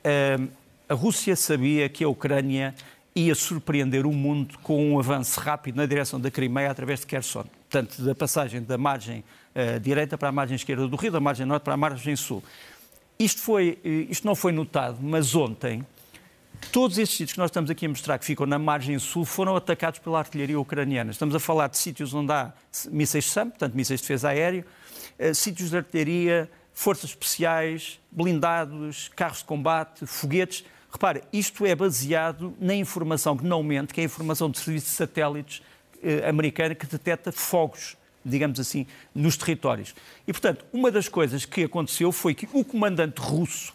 a 0.88 0.95
Rússia 0.95 1.35
sabia 1.37 1.88
que 1.88 2.04
a 2.04 2.09
Ucrânia 2.09 2.75
ia 3.14 3.35
surpreender 3.35 4.06
o 4.06 4.12
mundo 4.12 4.59
com 4.59 4.92
um 4.92 4.99
avanço 4.99 5.38
rápido 5.38 5.76
na 5.76 5.87
direção 5.87 6.21
da 6.21 6.30
Crimeia 6.30 6.71
através 6.71 7.00
de 7.00 7.06
Kherson. 7.06 7.44
Portanto, 7.71 8.02
da 8.02 8.14
passagem 8.14 8.62
da 8.62 8.76
margem 8.76 9.23
uh, 9.54 9.78
direita 9.78 10.18
para 10.18 10.30
a 10.30 10.33
margem 10.33 10.56
esquerda 10.56 10.88
do 10.88 10.97
rio, 10.97 11.12
da 11.12 11.21
margem 11.21 11.47
norte 11.47 11.62
para 11.62 11.75
a 11.75 11.76
margem 11.76 12.16
sul. 12.16 12.42
Isto, 13.16 13.40
foi, 13.40 13.78
eh, 13.85 14.06
isto 14.11 14.26
não 14.26 14.35
foi 14.35 14.50
notado, 14.50 14.99
mas 15.00 15.37
ontem 15.37 15.87
todos 16.73 16.99
estes 16.99 17.16
sítios 17.16 17.33
que 17.35 17.38
nós 17.38 17.50
estamos 17.50 17.71
aqui 17.71 17.87
a 17.87 17.88
mostrar, 17.88 18.18
que 18.18 18.25
ficam 18.25 18.47
na 18.47 18.59
margem 18.59 18.99
sul, 18.99 19.25
foram 19.25 19.54
atacados 19.54 20.00
pela 20.00 20.18
artilharia 20.18 20.59
ucraniana. 20.59 21.12
Estamos 21.12 21.35
a 21.35 21.38
falar 21.38 21.68
de 21.68 21.78
sítios 21.78 22.12
onde 22.12 22.33
há 22.33 22.52
mísseis 22.90 23.26
SAM, 23.26 23.50
portanto, 23.50 23.75
mísseis 23.75 24.00
de 24.00 24.06
defesa 24.06 24.30
aéreo, 24.30 24.64
eh, 25.18 25.33
sítios 25.33 25.71
de 25.71 25.76
artilharia, 25.76 26.50
forças 26.73 27.11
especiais, 27.11 28.00
blindados, 28.11 29.11
carros 29.14 29.38
de 29.38 29.44
combate, 29.44 30.06
foguetes. 30.06 30.64
Repare, 30.94 31.24
isto 31.32 31.66
é 31.66 31.74
baseado 31.74 32.54
na 32.60 32.72
informação 32.72 33.36
que 33.36 33.44
não 33.44 33.64
mente, 33.64 33.92
que 33.92 34.00
é 34.00 34.04
a 34.04 34.06
informação 34.06 34.48
de 34.48 34.60
serviço 34.60 34.86
de 34.86 34.92
satélites 34.92 35.60
eh, 36.00 36.28
americana 36.28 36.72
que 36.72 36.86
detecta 36.86 37.32
fogos 37.32 37.96
digamos 38.24 38.58
assim, 38.58 38.86
nos 39.14 39.36
territórios. 39.36 39.94
E, 40.26 40.32
portanto, 40.32 40.64
uma 40.72 40.90
das 40.90 41.08
coisas 41.08 41.44
que 41.44 41.64
aconteceu 41.64 42.10
foi 42.10 42.32
que 42.32 42.48
o 42.54 42.64
comandante 42.64 43.20
russo, 43.20 43.74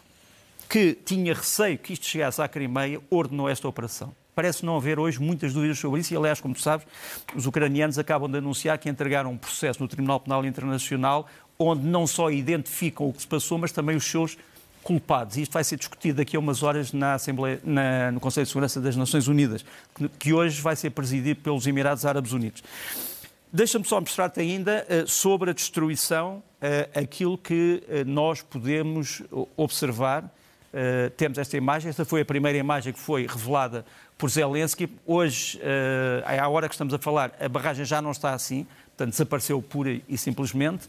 que 0.68 0.92
tinha 1.04 1.32
receio 1.32 1.78
que 1.78 1.92
isto 1.92 2.06
chegasse 2.06 2.42
à 2.42 2.48
Crimeia, 2.48 3.00
ordenou 3.10 3.48
esta 3.48 3.68
operação. 3.68 4.12
Parece 4.34 4.66
não 4.66 4.76
haver 4.76 4.98
hoje 4.98 5.20
muitas 5.20 5.52
dúvidas 5.52 5.78
sobre 5.78 6.00
isso 6.00 6.12
e, 6.12 6.16
aliás, 6.16 6.40
como 6.40 6.56
sabes, 6.58 6.84
os 7.32 7.46
ucranianos 7.46 7.96
acabam 7.96 8.28
de 8.28 8.38
anunciar 8.38 8.76
que 8.78 8.88
entregaram 8.88 9.30
um 9.30 9.36
processo 9.36 9.80
no 9.80 9.86
Tribunal 9.86 10.18
Penal 10.18 10.44
Internacional 10.44 11.28
onde 11.62 11.86
não 11.86 12.06
só 12.06 12.30
identificam 12.30 13.06
o 13.06 13.12
que 13.12 13.20
se 13.20 13.28
passou, 13.28 13.58
mas 13.58 13.70
também 13.70 13.94
os 13.94 14.04
seus 14.04 14.38
culpados. 14.82 15.36
E 15.36 15.42
isto 15.42 15.52
vai 15.52 15.64
ser 15.64 15.76
discutido 15.76 16.18
daqui 16.18 16.36
a 16.36 16.38
umas 16.38 16.62
horas 16.62 16.92
na 16.92 17.14
Assembleia, 17.14 17.60
na, 17.64 18.10
no 18.12 18.20
Conselho 18.20 18.44
de 18.44 18.50
Segurança 18.50 18.80
das 18.80 18.96
Nações 18.96 19.28
Unidas, 19.28 19.64
que, 19.94 20.08
que 20.08 20.32
hoje 20.32 20.60
vai 20.60 20.76
ser 20.76 20.90
presidido 20.90 21.40
pelos 21.40 21.66
Emirados 21.66 22.04
Árabes 22.04 22.32
Unidos. 22.32 22.62
Deixa-me 23.52 23.84
só 23.84 24.00
mostrar-te 24.00 24.40
ainda 24.40 24.86
uh, 24.88 25.08
sobre 25.08 25.50
a 25.50 25.52
destruição 25.52 26.36
uh, 26.36 27.00
aquilo 27.00 27.36
que 27.36 27.82
uh, 27.88 28.08
nós 28.08 28.42
podemos 28.42 29.22
observar. 29.56 30.24
temos 31.16 31.36
esta 31.36 31.56
imagem, 31.56 31.90
esta 31.90 32.04
foi 32.04 32.20
a 32.20 32.24
primeira 32.24 32.56
imagem 32.56 32.92
que 32.92 33.00
foi 33.00 33.26
revelada 33.26 33.84
por 34.16 34.30
Zelensky. 34.30 34.88
Hoje, 35.04 35.58
uh, 35.58 36.40
à 36.40 36.48
hora 36.48 36.68
que 36.68 36.74
estamos 36.74 36.94
a 36.94 36.98
falar, 36.98 37.32
a 37.40 37.48
barragem 37.48 37.84
já 37.84 38.00
não 38.00 38.12
está 38.12 38.34
assim, 38.34 38.66
portanto 38.88 39.10
desapareceu 39.10 39.60
pura 39.60 40.00
e 40.08 40.16
simplesmente. 40.16 40.86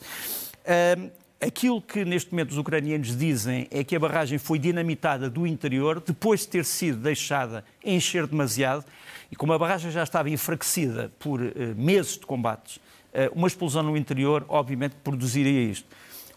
Aquilo 1.42 1.82
que 1.82 2.06
neste 2.06 2.32
momento 2.32 2.52
os 2.52 2.58
ucranianos 2.58 3.18
dizem 3.18 3.68
é 3.72 3.84
que 3.84 3.96
a 3.96 4.00
barragem 4.00 4.38
foi 4.38 4.60
dinamitada 4.60 5.30
do 5.30 5.48
interior 5.48 6.00
depois 6.00 6.42
de 6.42 6.48
ter 6.50 6.66
sido 6.66 7.00
deixada 7.00 7.66
encher 7.84 8.28
demasiado 8.28 8.86
e 9.32 9.36
como 9.36 9.52
a 9.52 9.58
barragem 9.58 9.90
já 9.90 10.04
estava 10.04 10.30
enfraquecida 10.30 11.12
por 11.18 11.42
uh, 11.42 11.52
meses 11.76 12.18
de 12.18 12.26
combates, 12.26 12.76
uh, 12.78 13.34
uma 13.34 13.48
explosão 13.48 13.82
no 13.82 13.98
interior, 13.98 14.46
obviamente, 14.48 14.96
produziria 15.04 15.72
isto. 15.72 15.88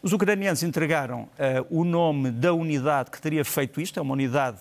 Os 0.00 0.12
ucranianos 0.12 0.62
entregaram 0.62 1.22
uh, 1.22 1.28
o 1.68 1.84
nome 1.84 2.30
da 2.30 2.54
unidade 2.54 3.10
que 3.10 3.20
teria 3.20 3.44
feito 3.44 3.80
isto, 3.80 3.98
é 3.98 4.02
uma 4.02 4.12
unidade 4.12 4.58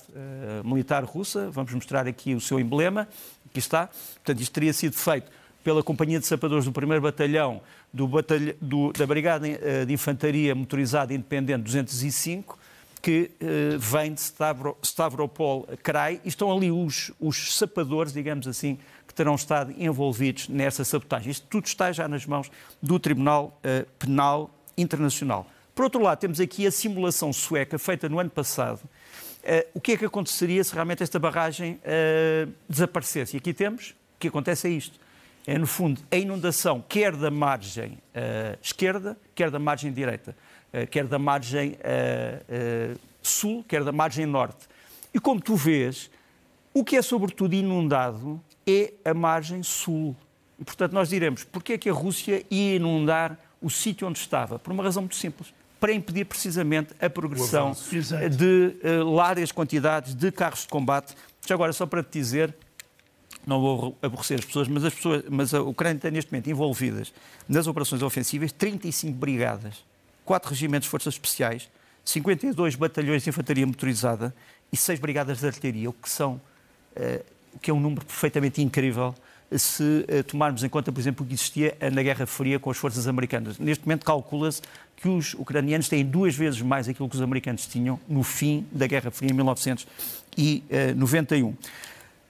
militar 0.65 1.03
russa, 1.03 1.49
vamos 1.51 1.73
mostrar 1.73 2.07
aqui 2.07 2.33
o 2.33 2.41
seu 2.41 2.59
emblema, 2.59 3.07
aqui 3.45 3.59
está. 3.59 3.87
Portanto, 4.15 4.41
isto 4.41 4.51
teria 4.51 4.73
sido 4.73 4.95
feito 4.95 5.29
pela 5.63 5.81
Companhia 5.81 6.19
de 6.19 6.25
Sapadores 6.25 6.65
do 6.65 6.71
1 6.71 7.01
Batalhão 7.01 7.61
do 7.91 8.07
batalha, 8.07 8.55
do, 8.59 8.91
da 8.91 9.05
Brigada 9.05 9.47
de 9.85 9.93
Infantaria 9.93 10.53
Motorizada 10.55 11.13
Independente 11.13 11.63
205, 11.63 12.57
que 13.03 13.29
uh, 13.41 13.77
vem 13.77 14.13
de 14.13 14.21
Stavro, 14.21 14.77
Stavropol 14.81 15.67
Krai 15.83 16.21
e 16.23 16.29
estão 16.29 16.49
ali 16.49 16.71
os, 16.71 17.11
os 17.19 17.53
sapadores, 17.57 18.13
digamos 18.13 18.47
assim, 18.47 18.79
que 19.05 19.13
terão 19.13 19.35
estado 19.35 19.73
envolvidos 19.77 20.47
nessa 20.47 20.85
sabotagem. 20.85 21.29
Isto 21.29 21.45
tudo 21.49 21.65
está 21.65 21.91
já 21.91 22.07
nas 22.07 22.25
mãos 22.25 22.49
do 22.81 22.97
Tribunal 22.97 23.59
uh, 23.59 23.85
Penal 23.99 24.49
Internacional. 24.77 25.45
Por 25.75 25.83
outro 25.83 26.01
lado, 26.01 26.17
temos 26.17 26.39
aqui 26.39 26.65
a 26.65 26.71
simulação 26.71 27.33
sueca 27.33 27.77
feita 27.77 28.07
no 28.07 28.19
ano 28.19 28.29
passado. 28.29 28.79
Uh, 29.43 29.67
o 29.73 29.81
que 29.81 29.91
é 29.91 29.97
que 29.97 30.05
aconteceria 30.05 30.63
se 30.63 30.73
realmente 30.73 31.03
esta 31.03 31.19
barragem 31.19 31.81
desaparecesse? 32.69 33.35
E 33.35 33.37
aqui 33.37 33.53
temos, 33.53 33.89
o 33.89 34.19
que 34.19 34.29
acontece 34.29 34.67
é 34.67 34.71
isto. 34.71 35.02
É, 35.45 35.57
no 35.57 35.67
fundo, 35.67 36.01
a 36.09 36.15
inundação 36.15 36.83
quer 36.87 37.15
da 37.15 37.29
margem 37.29 37.97
esquerda, 38.61 39.17
quer 39.35 39.51
da 39.51 39.59
margem 39.59 39.91
direita. 39.91 40.35
Eh, 40.73 40.87
quer 40.87 41.05
da 41.05 41.19
margem 41.19 41.77
eh, 41.81 42.95
sul, 43.21 43.63
quer 43.67 43.83
da 43.83 43.91
margem 43.91 44.25
norte. 44.25 44.67
E 45.13 45.19
como 45.19 45.39
tu 45.39 45.55
vês, 45.55 46.09
o 46.73 46.83
que 46.83 46.97
é 46.97 47.01
sobretudo 47.03 47.53
inundado 47.53 48.41
é 48.65 48.91
a 49.05 49.13
margem 49.13 49.61
sul. 49.61 50.15
E, 50.59 50.65
portanto, 50.65 50.93
nós 50.93 51.09
diremos, 51.09 51.43
porquê 51.43 51.73
é 51.73 51.77
que 51.77 51.87
a 51.87 51.93
Rússia 51.93 52.43
ia 52.49 52.77
inundar 52.77 53.37
o 53.61 53.69
sítio 53.69 54.07
onde 54.07 54.17
estava? 54.17 54.57
Por 54.57 54.73
uma 54.73 54.83
razão 54.83 55.03
muito 55.03 55.15
simples. 55.15 55.53
Para 55.79 55.93
impedir 55.93 56.25
precisamente 56.25 56.93
a 56.99 57.09
progressão 57.09 57.73
de 58.35 58.75
uh, 58.83 59.13
largas 59.13 59.51
quantidades 59.51 60.15
de 60.15 60.31
carros 60.31 60.61
de 60.61 60.69
combate. 60.69 61.13
Já 61.45 61.53
agora, 61.53 61.73
só 61.73 61.85
para 61.85 62.01
te 62.01 62.13
dizer, 62.13 62.55
não 63.45 63.59
vou 63.59 63.97
aborrecer 64.01 64.39
as 64.39 64.45
pessoas, 64.45 64.67
mas, 64.67 64.85
as 64.85 64.93
pessoas, 64.93 65.23
mas 65.29 65.53
a 65.53 65.61
Ucrânia 65.61 65.99
tem 65.99 66.11
neste 66.11 66.31
momento 66.31 66.49
envolvidas 66.49 67.13
nas 67.47 67.67
operações 67.67 68.01
ofensivas 68.01 68.51
35 68.51 69.17
brigadas, 69.17 69.83
4 70.25 70.49
regimentos 70.49 70.85
de 70.85 70.89
forças 70.89 71.13
especiais, 71.13 71.69
52 72.05 72.75
batalhões 72.75 73.23
de 73.23 73.29
infantaria 73.29 73.65
motorizada 73.65 74.33
e 74.71 74.77
6 74.77 74.99
brigadas 74.99 75.39
de 75.39 75.47
artilharia, 75.47 75.89
o 75.89 75.93
que, 75.93 76.09
são, 76.09 76.39
uh, 76.95 77.23
que 77.61 77.71
é 77.71 77.73
um 77.73 77.79
número 77.79 78.05
perfeitamente 78.05 78.61
incrível 78.61 79.15
se 79.57 79.83
uh, 79.83 80.23
tomarmos 80.23 80.63
em 80.63 80.69
conta, 80.69 80.91
por 80.91 80.99
exemplo, 80.99 81.23
o 81.23 81.27
que 81.27 81.35
existia 81.35 81.77
na 81.91 82.01
Guerra 82.01 82.25
Fria 82.25 82.57
com 82.59 82.71
as 82.71 82.77
forças 82.77 83.07
americanas. 83.07 83.59
Neste 83.59 83.85
momento 83.85 84.03
calcula-se 84.05 84.61
que 84.97 85.07
os 85.07 85.35
ucranianos 85.35 85.87
têm 85.89 86.03
duas 86.05 86.35
vezes 86.35 86.61
mais 86.61 86.89
aquilo 86.89 87.09
que 87.09 87.15
os 87.15 87.21
americanos 87.21 87.67
tinham 87.67 87.99
no 88.07 88.23
fim 88.23 88.65
da 88.71 88.87
Guerra 88.87 89.11
Fria 89.11 89.29
em 89.31 89.33
1991. 89.33 91.53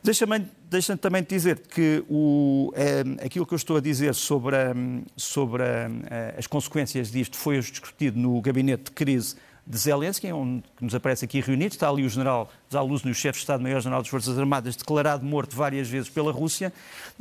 Deixa-me 0.03 0.45
deixa 0.69 0.98
também 0.98 1.24
dizer 1.24 1.60
que 1.60 2.03
o, 2.10 2.74
é, 2.75 3.25
aquilo 3.25 3.45
que 3.45 3.53
eu 3.53 3.55
estou 3.55 3.77
a 3.77 3.79
dizer 3.79 4.13
sobre, 4.13 4.53
a, 4.53 4.74
sobre 5.15 5.63
a, 5.63 6.38
as 6.38 6.45
consequências 6.45 7.10
disto 7.10 7.38
foi 7.38 7.57
discutido 7.57 8.19
no 8.19 8.41
gabinete 8.41 8.86
de 8.86 8.91
crise 8.91 9.38
de 9.65 9.77
Zelensky, 9.77 10.29
onde 10.33 10.62
nos 10.81 10.93
aparece 10.93 11.24
aqui 11.24 11.39
reunido. 11.39 11.74
Está 11.74 11.88
ali 11.88 12.05
o 12.05 12.10
general 12.10 12.51
Zaluzny, 12.69 13.12
o 13.12 13.15
chefe 13.15 13.38
de 13.38 13.43
Estado-Maior-General 13.43 14.01
das 14.01 14.10
Forças 14.10 14.38
Armadas, 14.38 14.75
declarado 14.75 15.25
morto 15.25 15.55
várias 15.55 15.88
vezes 15.88 16.10
pela 16.10 16.33
Rússia. 16.33 16.74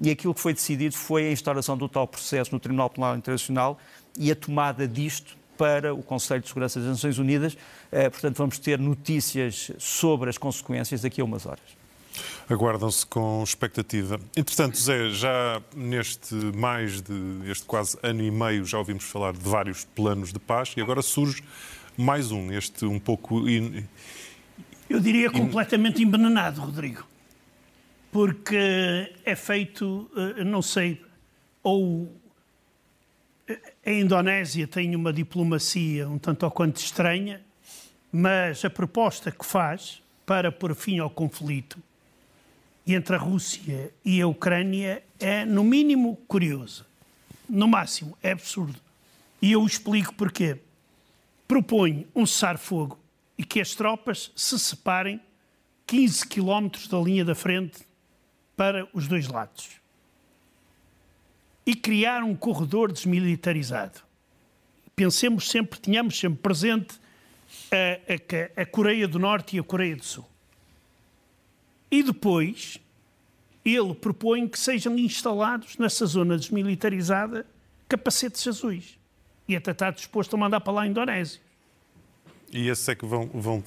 E 0.02 0.10
aquilo 0.10 0.34
que 0.34 0.40
foi 0.40 0.52
decidido 0.52 0.96
foi 0.96 1.28
a 1.28 1.30
instauração 1.30 1.76
do 1.76 1.88
tal 1.88 2.08
processo 2.08 2.52
no 2.52 2.58
Tribunal 2.58 2.90
Penal 2.90 3.16
Internacional 3.16 3.78
e 4.18 4.32
a 4.32 4.34
tomada 4.34 4.88
disto 4.88 5.36
para 5.56 5.94
o 5.94 6.02
Conselho 6.02 6.40
de 6.40 6.48
Segurança 6.48 6.80
das 6.80 6.88
Nações 6.88 7.16
Unidas. 7.16 7.56
Eh, 7.92 8.10
portanto, 8.10 8.38
vamos 8.38 8.58
ter 8.58 8.76
notícias 8.76 9.70
sobre 9.78 10.30
as 10.30 10.36
consequências 10.36 11.02
daqui 11.02 11.20
a 11.20 11.24
umas 11.24 11.46
horas. 11.46 11.81
Aguardam-se 12.49 13.07
com 13.07 13.42
expectativa. 13.42 14.21
Entretanto, 14.37 14.78
Zé, 14.78 15.11
já 15.11 15.62
neste 15.75 16.35
mais 16.35 17.00
de 17.00 17.50
este 17.50 17.64
quase 17.64 17.97
ano 18.02 18.23
e 18.23 18.31
meio 18.31 18.64
já 18.64 18.78
ouvimos 18.78 19.04
falar 19.04 19.33
de 19.33 19.49
vários 19.49 19.85
planos 19.85 20.33
de 20.33 20.38
paz 20.38 20.75
e 20.76 20.81
agora 20.81 21.02
surge 21.02 21.42
mais 21.97 22.31
um, 22.31 22.52
este 22.52 22.85
um 22.85 22.99
pouco. 22.99 23.49
In... 23.49 23.85
Eu 24.88 25.00
diria 25.00 25.31
completamente 25.31 26.02
envenenado, 26.02 26.61
Rodrigo. 26.61 27.07
Porque 28.11 29.11
é 29.25 29.35
feito, 29.35 30.11
eh, 30.14 30.45
não 30.45 30.61
sei, 30.61 31.00
ou 31.62 32.14
eh, 33.49 33.59
a 33.87 33.90
Indonésia 33.90 34.66
tem 34.66 34.95
uma 34.95 35.12
diplomacia 35.12 36.07
um 36.07 36.19
tanto 36.19 36.45
ou 36.45 36.50
quanto 36.50 36.76
estranha, 36.76 37.40
mas 38.12 38.62
a 38.66 38.69
proposta 38.69 39.31
que 39.31 39.47
faz 39.47 40.02
para 40.26 40.52
pôr 40.52 40.75
fim 40.75 40.99
ao 40.99 41.09
conflito 41.09 41.78
entre 42.86 43.16
a 43.16 43.18
Rússia 43.18 43.92
e 44.04 44.20
a 44.20 44.26
Ucrânia 44.26 45.02
é, 45.18 45.44
no 45.44 45.62
mínimo, 45.62 46.16
curiosa. 46.26 46.84
No 47.48 47.68
máximo, 47.68 48.16
é 48.22 48.32
absurdo. 48.32 48.78
E 49.40 49.52
eu 49.52 49.64
explico 49.64 50.14
porquê. 50.14 50.58
Propõe 51.46 52.06
um 52.14 52.26
cessar-fogo 52.26 52.98
e 53.36 53.44
que 53.44 53.60
as 53.60 53.74
tropas 53.74 54.32
se 54.34 54.58
separem 54.58 55.20
15 55.86 56.26
quilómetros 56.26 56.88
da 56.88 56.98
linha 56.98 57.24
da 57.24 57.34
frente 57.34 57.80
para 58.56 58.88
os 58.92 59.06
dois 59.06 59.28
lados. 59.28 59.80
E 61.66 61.74
criar 61.74 62.22
um 62.22 62.34
corredor 62.34 62.92
desmilitarizado. 62.92 64.00
Pensemos 64.96 65.48
sempre, 65.48 65.78
tenhamos 65.78 66.18
sempre 66.18 66.40
presente 66.40 66.94
a, 67.70 68.58
a, 68.58 68.62
a 68.62 68.66
Coreia 68.66 69.06
do 69.06 69.18
Norte 69.18 69.56
e 69.56 69.60
a 69.60 69.62
Coreia 69.62 69.96
do 69.96 70.04
Sul. 70.04 70.31
E 71.92 72.02
depois 72.02 72.78
ele 73.62 73.95
propõe 73.95 74.49
que 74.49 74.58
sejam 74.58 74.99
instalados 74.99 75.76
nessa 75.76 76.06
zona 76.06 76.38
desmilitarizada 76.38 77.47
capacetes 77.86 78.47
azuis. 78.49 78.99
E 79.47 79.54
até 79.54 79.73
está 79.73 79.90
disposto 79.90 80.34
a 80.34 80.38
mandar 80.38 80.60
para 80.60 80.73
lá 80.73 80.82
a 80.82 80.86
Indonésia. 80.86 81.38
E 82.50 82.69
esses 82.69 82.88
é 82.88 82.95
que 82.95 83.04
vão. 83.04 83.26
vão 83.34 83.62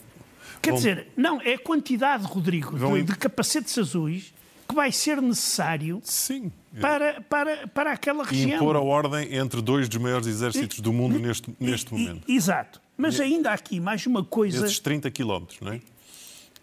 Quer 0.59 0.71
vão... 0.71 0.77
dizer, 0.77 1.07
não, 1.15 1.39
é 1.39 1.53
a 1.53 1.59
quantidade, 1.59 2.25
Rodrigo, 2.25 2.75
vão... 2.75 2.95
de, 2.95 3.03
de, 3.03 3.15
capacetes 3.15 3.77
azuis 3.77 4.33
que 4.67 4.73
vai 4.73 4.91
ser 4.91 5.21
necessário 5.21 6.01
Sim. 6.03 6.51
Para, 6.81 7.21
para, 7.21 7.67
para 7.67 7.91
aquela 7.91 8.23
região. 8.23 8.49
E 8.49 8.55
impor 8.55 8.75
a 8.75 8.81
ordem 8.81 9.35
entre 9.35 9.61
dois 9.61 9.87
dos 9.87 10.01
maiores 10.01 10.25
exércitos 10.25 10.79
do 10.79 10.91
mundo 10.91 11.19
neste, 11.19 11.55
neste 11.59 11.93
momento. 11.93 12.29
Exato. 12.29 12.81
Mas 12.97 13.19
ainda 13.19 13.51
há 13.51 13.53
aqui 13.53 13.79
mais 13.79 14.05
uma 14.07 14.23
coisa. 14.23 14.65
Esses 14.65 14.79
30 14.79 15.11
quilómetros, 15.11 15.59
não 15.61 15.73
é? 15.73 15.81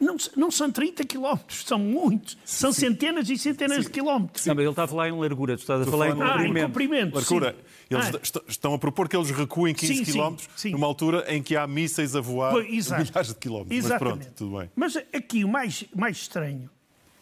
Não, 0.02 0.16
não 0.36 0.50
são 0.50 0.68
30 0.68 1.04
quilómetros, 1.04 1.62
são 1.64 1.78
muitos. 1.78 2.36
São 2.44 2.72
sim. 2.72 2.80
centenas 2.80 3.30
e 3.30 3.38
centenas 3.38 3.76
sim. 3.76 3.82
de 3.84 3.90
quilómetros. 3.90 4.44
Não, 4.44 4.54
mas 4.56 4.64
ele 4.64 4.72
está 4.72 4.82
a 4.82 4.88
falar 4.88 5.08
em 5.08 5.12
largura, 5.12 5.56
tu 5.56 5.60
estás 5.60 5.86
a 5.86 5.90
falar 5.90 6.08
em 6.08 6.16
comprimento. 6.16 6.56
Ah, 6.56 6.60
em 6.60 6.66
comprimento 6.66 7.14
largura. 7.14 7.56
Eles 7.88 8.12
ah. 8.12 8.42
estão 8.48 8.74
a 8.74 8.78
propor 8.78 9.08
que 9.08 9.16
eles 9.16 9.30
recuem 9.30 9.72
15 9.72 9.94
sim, 9.94 10.04
quilómetros 10.04 10.64
numa 10.64 10.88
altura 10.88 11.24
em 11.28 11.40
que 11.40 11.54
há 11.54 11.68
mísseis 11.68 12.16
a 12.16 12.20
voar 12.20 12.50
pois, 12.50 12.90
milhares 12.90 13.28
de 13.28 13.34
quilómetros. 13.36 13.78
Exatamente. 13.78 14.16
Mas 14.16 14.24
pronto, 14.24 14.36
tudo 14.36 14.58
bem. 14.58 14.70
Mas 14.74 14.96
aqui 14.96 15.44
o 15.44 15.48
mais, 15.48 15.84
mais 15.94 16.16
estranho 16.16 16.68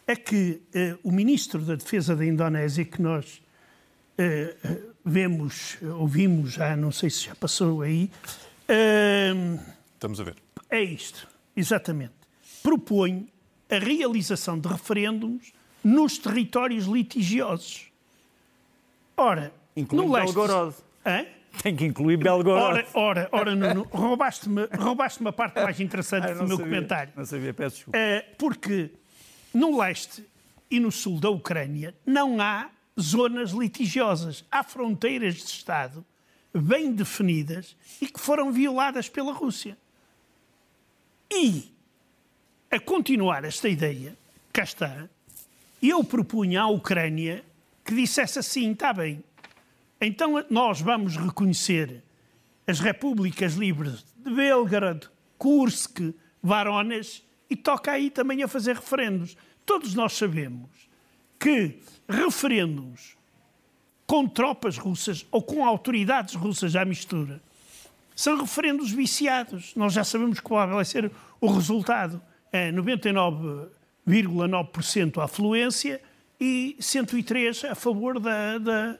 é 0.06 0.16
que 0.16 0.62
uh, 0.74 0.98
o 1.02 1.12
ministro 1.12 1.60
da 1.60 1.74
Defesa 1.74 2.16
da 2.16 2.24
Indonésia, 2.24 2.86
que 2.86 3.02
nós 3.02 3.42
uh, 4.18 4.92
vemos, 5.04 5.76
ouvimos 5.98 6.52
já, 6.52 6.74
não 6.78 6.90
sei 6.90 7.10
se 7.10 7.26
já 7.26 7.34
passou 7.34 7.82
aí. 7.82 8.10
Uh, 8.70 9.60
Estamos 9.94 10.18
a 10.18 10.24
ver. 10.24 10.36
É 10.70 10.82
isto, 10.82 11.28
exatamente 11.54 12.19
propõe 12.62 13.28
a 13.70 13.78
realização 13.78 14.58
de 14.58 14.68
referêndums 14.68 15.52
nos 15.82 16.18
territórios 16.18 16.84
litigiosos. 16.86 17.90
Ora, 19.16 19.52
Inclui 19.76 20.06
no 20.06 20.12
leste... 20.12 20.34
Belgorod. 20.34 20.74
Hã? 21.04 21.26
Tem 21.62 21.74
que 21.74 21.84
incluir 21.84 22.16
Belgorod. 22.16 22.62
Ora, 22.62 22.86
ora, 22.94 23.28
ora 23.32 23.54
Nuno, 23.54 23.82
roubaste-me 23.90 24.66
roubaste 24.72 25.26
a 25.26 25.32
parte 25.32 25.60
mais 25.62 25.80
interessante 25.80 26.26
ah, 26.26 26.34
do 26.34 26.46
meu 26.46 26.56
sabia, 26.56 26.64
comentário. 26.64 27.12
Não 27.16 27.24
sabia, 27.24 27.52
peço 27.52 27.76
desculpa. 27.76 27.98
Uh, 27.98 28.36
porque 28.36 28.90
no 29.52 29.78
leste 29.78 30.24
e 30.70 30.78
no 30.78 30.92
sul 30.92 31.18
da 31.18 31.28
Ucrânia 31.28 31.94
não 32.06 32.40
há 32.40 32.70
zonas 32.98 33.50
litigiosas. 33.50 34.44
Há 34.50 34.62
fronteiras 34.62 35.34
de 35.34 35.44
Estado 35.44 36.04
bem 36.54 36.92
definidas 36.92 37.76
e 38.00 38.06
que 38.06 38.20
foram 38.20 38.52
violadas 38.52 39.08
pela 39.08 39.32
Rússia. 39.32 39.76
E 41.30 41.72
a 42.70 42.78
continuar 42.78 43.44
esta 43.44 43.68
ideia, 43.68 44.16
cá 44.52 44.62
está, 44.62 45.08
eu 45.82 46.04
propunha 46.04 46.62
à 46.62 46.68
Ucrânia 46.68 47.44
que 47.84 47.94
dissesse 47.94 48.38
assim: 48.38 48.72
está 48.72 48.92
bem, 48.92 49.24
então 50.00 50.44
nós 50.48 50.80
vamos 50.80 51.16
reconhecer 51.16 52.02
as 52.66 52.78
repúblicas 52.78 53.54
livres 53.54 54.04
de 54.16 54.30
Belgrado, 54.32 55.10
Kursk, 55.36 56.14
Varones 56.42 57.24
e 57.48 57.56
toca 57.56 57.90
aí 57.90 58.10
também 58.10 58.42
a 58.42 58.48
fazer 58.48 58.76
referendos. 58.76 59.36
Todos 59.66 59.94
nós 59.94 60.12
sabemos 60.12 60.70
que 61.38 61.80
referendos 62.08 63.16
com 64.06 64.28
tropas 64.28 64.78
russas 64.78 65.26
ou 65.30 65.42
com 65.42 65.64
autoridades 65.64 66.34
russas 66.34 66.76
à 66.76 66.84
mistura 66.84 67.42
são 68.14 68.38
referendos 68.40 68.90
viciados. 68.90 69.74
Nós 69.74 69.92
já 69.92 70.04
sabemos 70.04 70.38
qual 70.40 70.68
vai 70.68 70.84
ser 70.84 71.10
o 71.40 71.50
resultado 71.50 72.20
é 72.52 72.72
99,9% 72.72 75.18
a 75.18 75.24
afluência 75.24 76.00
e 76.40 76.76
103% 76.80 77.70
a 77.70 77.74
favor 77.74 78.18
da, 78.18 78.56
da, 78.58 78.98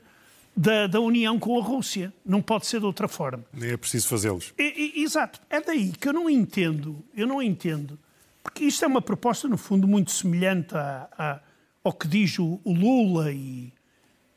da, 0.57 0.87
da, 0.87 1.01
união 1.01 1.39
com 1.39 1.59
a 1.59 1.63
Rússia. 1.63 2.13
Não 2.25 2.43
pode 2.43 2.67
ser 2.67 2.81
de 2.81 2.87
outra 2.87 3.09
forma. 3.09 3.45
Nem 3.53 3.71
é 3.71 3.77
preciso 3.77 4.09
fazê-los. 4.09 4.53
Exato. 4.59 5.41
É 5.49 5.61
daí 5.61 5.93
que 5.93 6.09
eu 6.09 6.13
não 6.13 6.29
entendo, 6.29 7.05
eu 7.17 7.27
não 7.27 7.43
entendo, 7.43 7.99
porque 8.43 8.65
isto 8.65 8.85
é 8.85 8.89
uma 8.89 9.03
proposta, 9.03 9.49
no 9.49 9.57
fundo, 9.57 9.89
muito 9.89 10.11
semelhante 10.11 10.75
a, 10.75 11.09
a, 11.17 11.41
ao 11.83 11.93
que 11.93 12.07
diz 12.07 12.39
o, 12.39 12.61
o 12.65 12.73
Lula 12.73 13.33
e, 13.33 13.73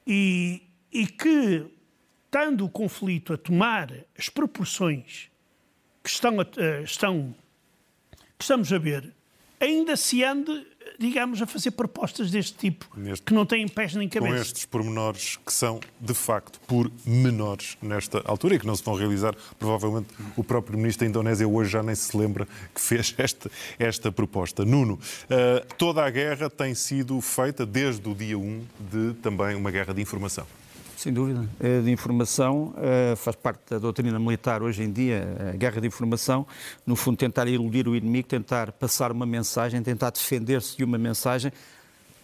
e, 0.08 0.62
e 0.92 1.08
que, 1.08 1.66
estando 2.26 2.66
o 2.66 2.70
conflito 2.70 3.34
a 3.34 3.38
tomar 3.38 3.92
as 4.18 4.30
proporções 4.30 5.30
que 6.04 6.10
estão, 6.10 6.40
a, 6.40 6.46
estão 6.84 7.36
estamos 8.44 8.72
a 8.72 8.78
ver, 8.78 9.12
ainda 9.60 9.96
se 9.96 10.24
ande, 10.24 10.66
digamos, 11.00 11.42
a 11.42 11.48
fazer 11.48 11.72
propostas 11.72 12.30
deste 12.30 12.54
tipo, 12.58 12.86
Neste, 12.96 13.26
que 13.26 13.34
não 13.34 13.46
têm 13.46 13.68
pés 13.68 13.96
nem 13.96 14.10
cabeça. 14.10 14.34
Com 14.34 14.42
estes 14.42 14.66
pormenores 14.66 15.38
que 15.38 15.54
são, 15.54 15.80
de 16.00 16.14
facto, 16.14 16.60
por 16.68 16.92
menores 17.06 17.78
nesta 17.82 18.22
altura 18.26 18.56
e 18.56 18.60
que 18.60 18.68
não 18.68 18.76
se 18.76 18.84
vão 18.84 18.96
realizar, 18.96 19.34
provavelmente 19.58 20.08
o 20.36 20.44
próprio 20.44 20.78
Ministro 20.78 21.06
da 21.06 21.10
Indonésia 21.10 21.48
hoje 21.48 21.72
já 21.72 21.82
nem 21.82 21.96
se 21.96 22.16
lembra 22.16 22.48
que 22.74 22.82
fez 22.82 23.16
esta, 23.18 23.50
esta 23.80 24.12
proposta. 24.12 24.66
Nuno, 24.66 24.96
uh, 24.96 25.74
toda 25.78 26.04
a 26.04 26.10
guerra 26.10 26.50
tem 26.50 26.76
sido 26.76 27.20
feita 27.22 27.66
desde 27.66 28.08
o 28.08 28.14
dia 28.14 28.38
1 28.38 28.66
de 28.92 29.14
também 29.22 29.56
uma 29.56 29.72
guerra 29.72 29.94
de 29.94 30.02
informação. 30.02 30.46
Sem 31.04 31.12
dúvida. 31.12 31.46
A 31.60 31.82
de 31.82 31.92
informação 31.92 32.74
uh, 32.78 33.14
faz 33.18 33.36
parte 33.36 33.60
da 33.72 33.78
doutrina 33.78 34.18
militar 34.18 34.64
hoje 34.64 34.84
em 34.84 34.90
dia, 34.90 35.52
a 35.54 35.58
guerra 35.58 35.82
de 35.82 35.88
informação, 35.88 36.48
no 36.88 36.96
fundo 36.96 37.18
tentar 37.18 37.46
iludir 37.46 37.90
o 37.90 37.94
inimigo, 37.94 38.26
tentar 38.26 38.72
passar 38.72 39.12
uma 39.12 39.26
mensagem, 39.26 39.84
tentar 39.84 40.12
defender-se 40.12 40.78
de 40.78 40.84
uma 40.86 40.98
mensagem. 40.98 41.52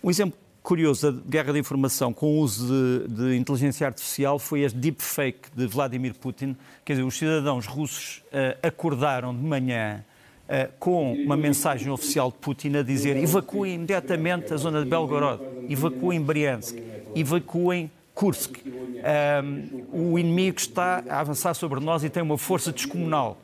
Um 0.01 0.09
exemplo 0.09 0.39
curioso 0.63 1.11
da 1.11 1.21
guerra 1.29 1.51
da 1.51 1.59
informação 1.59 2.13
com 2.13 2.27
o 2.27 2.39
uso 2.39 2.67
de, 2.69 3.31
de, 3.31 3.35
inteligência 3.35 3.85
artificial 3.85 4.39
foi 4.39 4.61
este 4.61 4.77
deepfake 4.77 5.49
de 5.53 5.67
Vladimir 5.67 6.13
Putin. 6.13 6.55
Quer 6.85 6.93
dizer, 6.93 7.03
os 7.03 7.17
cidadãos 7.17 7.65
russos 7.65 8.23
uh, 8.27 8.65
acordaram 8.65 9.35
de 9.35 9.43
manhã 9.43 10.05
uh, 10.45 10.71
com 10.79 11.15
uma 11.15 11.35
mensagem 11.35 11.91
oficial 11.91 12.31
de 12.31 12.37
Putin 12.37 12.77
a 12.77 12.81
dizer 12.81 13.17
evacuem 13.17 13.73
imediatamente 13.73 14.53
a 14.53 14.55
zona 14.55 14.81
de 14.81 14.89
Belgorod, 14.89 15.43
evacuem 15.67 16.21
Briansk, 16.21 16.77
evacuem 17.13 17.91
Kursk. 18.19 18.57
Um, 18.65 20.11
o 20.11 20.19
inimigo 20.19 20.57
está 20.59 21.01
a 21.07 21.21
avançar 21.21 21.53
sobre 21.53 21.79
nós 21.79 22.03
e 22.03 22.09
tem 22.09 22.21
uma 22.21 22.37
força 22.37 22.69
descomunal. 22.69 23.37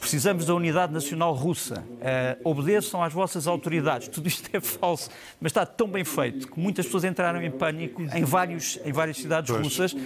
Precisamos 0.00 0.46
da 0.46 0.54
unidade 0.54 0.94
nacional 0.94 1.34
russa. 1.34 1.84
Uh, 1.84 2.48
obedeçam 2.48 3.02
às 3.02 3.12
vossas 3.12 3.46
autoridades. 3.46 4.08
Tudo 4.08 4.26
isto 4.26 4.48
é 4.50 4.60
falso, 4.60 5.10
mas 5.38 5.50
está 5.50 5.66
tão 5.66 5.86
bem 5.86 6.04
feito 6.04 6.48
que 6.48 6.58
muitas 6.58 6.86
pessoas 6.86 7.04
entraram 7.04 7.42
em 7.42 7.50
pânico 7.50 8.00
em, 8.00 8.24
vários, 8.24 8.78
em 8.82 8.92
várias 8.92 9.18
cidades 9.18 9.50
pois. 9.50 9.62
russas. 9.62 9.92
Uh, 9.92 9.98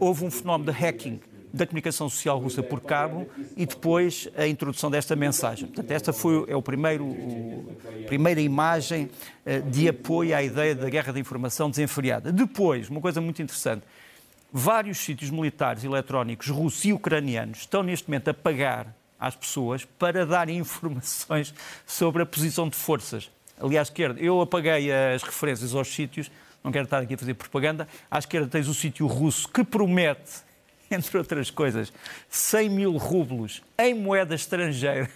houve 0.00 0.24
um 0.24 0.32
fenómeno 0.32 0.72
de 0.72 0.76
hacking 0.76 1.20
da 1.52 1.66
comunicação 1.66 2.08
social 2.08 2.38
russa 2.38 2.62
por 2.62 2.80
cabo 2.80 3.28
e 3.56 3.66
depois 3.66 4.28
a 4.36 4.46
introdução 4.46 4.90
desta 4.90 5.16
mensagem. 5.16 5.66
Portanto, 5.66 5.90
esta 5.90 6.12
foi 6.12 6.44
é 6.48 6.56
o 6.56 6.62
primeiro, 6.62 7.04
o, 7.04 7.76
primeira 8.06 8.40
imagem 8.40 9.10
uh, 9.44 9.70
de 9.70 9.88
apoio 9.88 10.34
à 10.36 10.42
ideia 10.42 10.74
da 10.74 10.88
guerra 10.88 11.12
da 11.12 11.20
informação 11.20 11.70
desenfreada. 11.70 12.32
Depois, 12.32 12.88
uma 12.88 13.00
coisa 13.00 13.20
muito 13.20 13.42
interessante, 13.42 13.82
vários 14.52 14.98
sítios 14.98 15.30
militares 15.30 15.84
eletrónicos 15.84 16.48
russos 16.48 16.84
e 16.84 16.92
ucranianos 16.92 17.58
estão 17.58 17.82
neste 17.82 18.08
momento 18.08 18.28
a 18.28 18.34
pagar 18.34 18.94
às 19.18 19.36
pessoas 19.36 19.84
para 19.84 20.24
dar 20.24 20.48
informações 20.50 21.54
sobre 21.86 22.22
a 22.22 22.26
posição 22.26 22.68
de 22.68 22.76
forças. 22.76 23.30
Ali 23.60 23.76
à 23.76 23.82
esquerda, 23.82 24.18
eu 24.20 24.40
apaguei 24.40 24.90
as 24.90 25.22
referências 25.22 25.74
aos 25.74 25.88
sítios, 25.88 26.30
não 26.64 26.72
quero 26.72 26.84
estar 26.84 26.98
aqui 26.98 27.14
a 27.14 27.18
fazer 27.18 27.34
propaganda. 27.34 27.86
À 28.10 28.18
esquerda 28.18 28.48
tens 28.48 28.68
o 28.68 28.74
sítio 28.74 29.06
russo 29.06 29.48
que 29.48 29.62
promete, 29.62 30.42
entre 30.92 31.18
outras 31.18 31.50
coisas, 31.50 31.92
100 32.28 32.68
mil 32.68 32.96
rublos 32.96 33.62
em 33.78 33.94
moeda 33.94 34.34
estrangeira. 34.34 35.08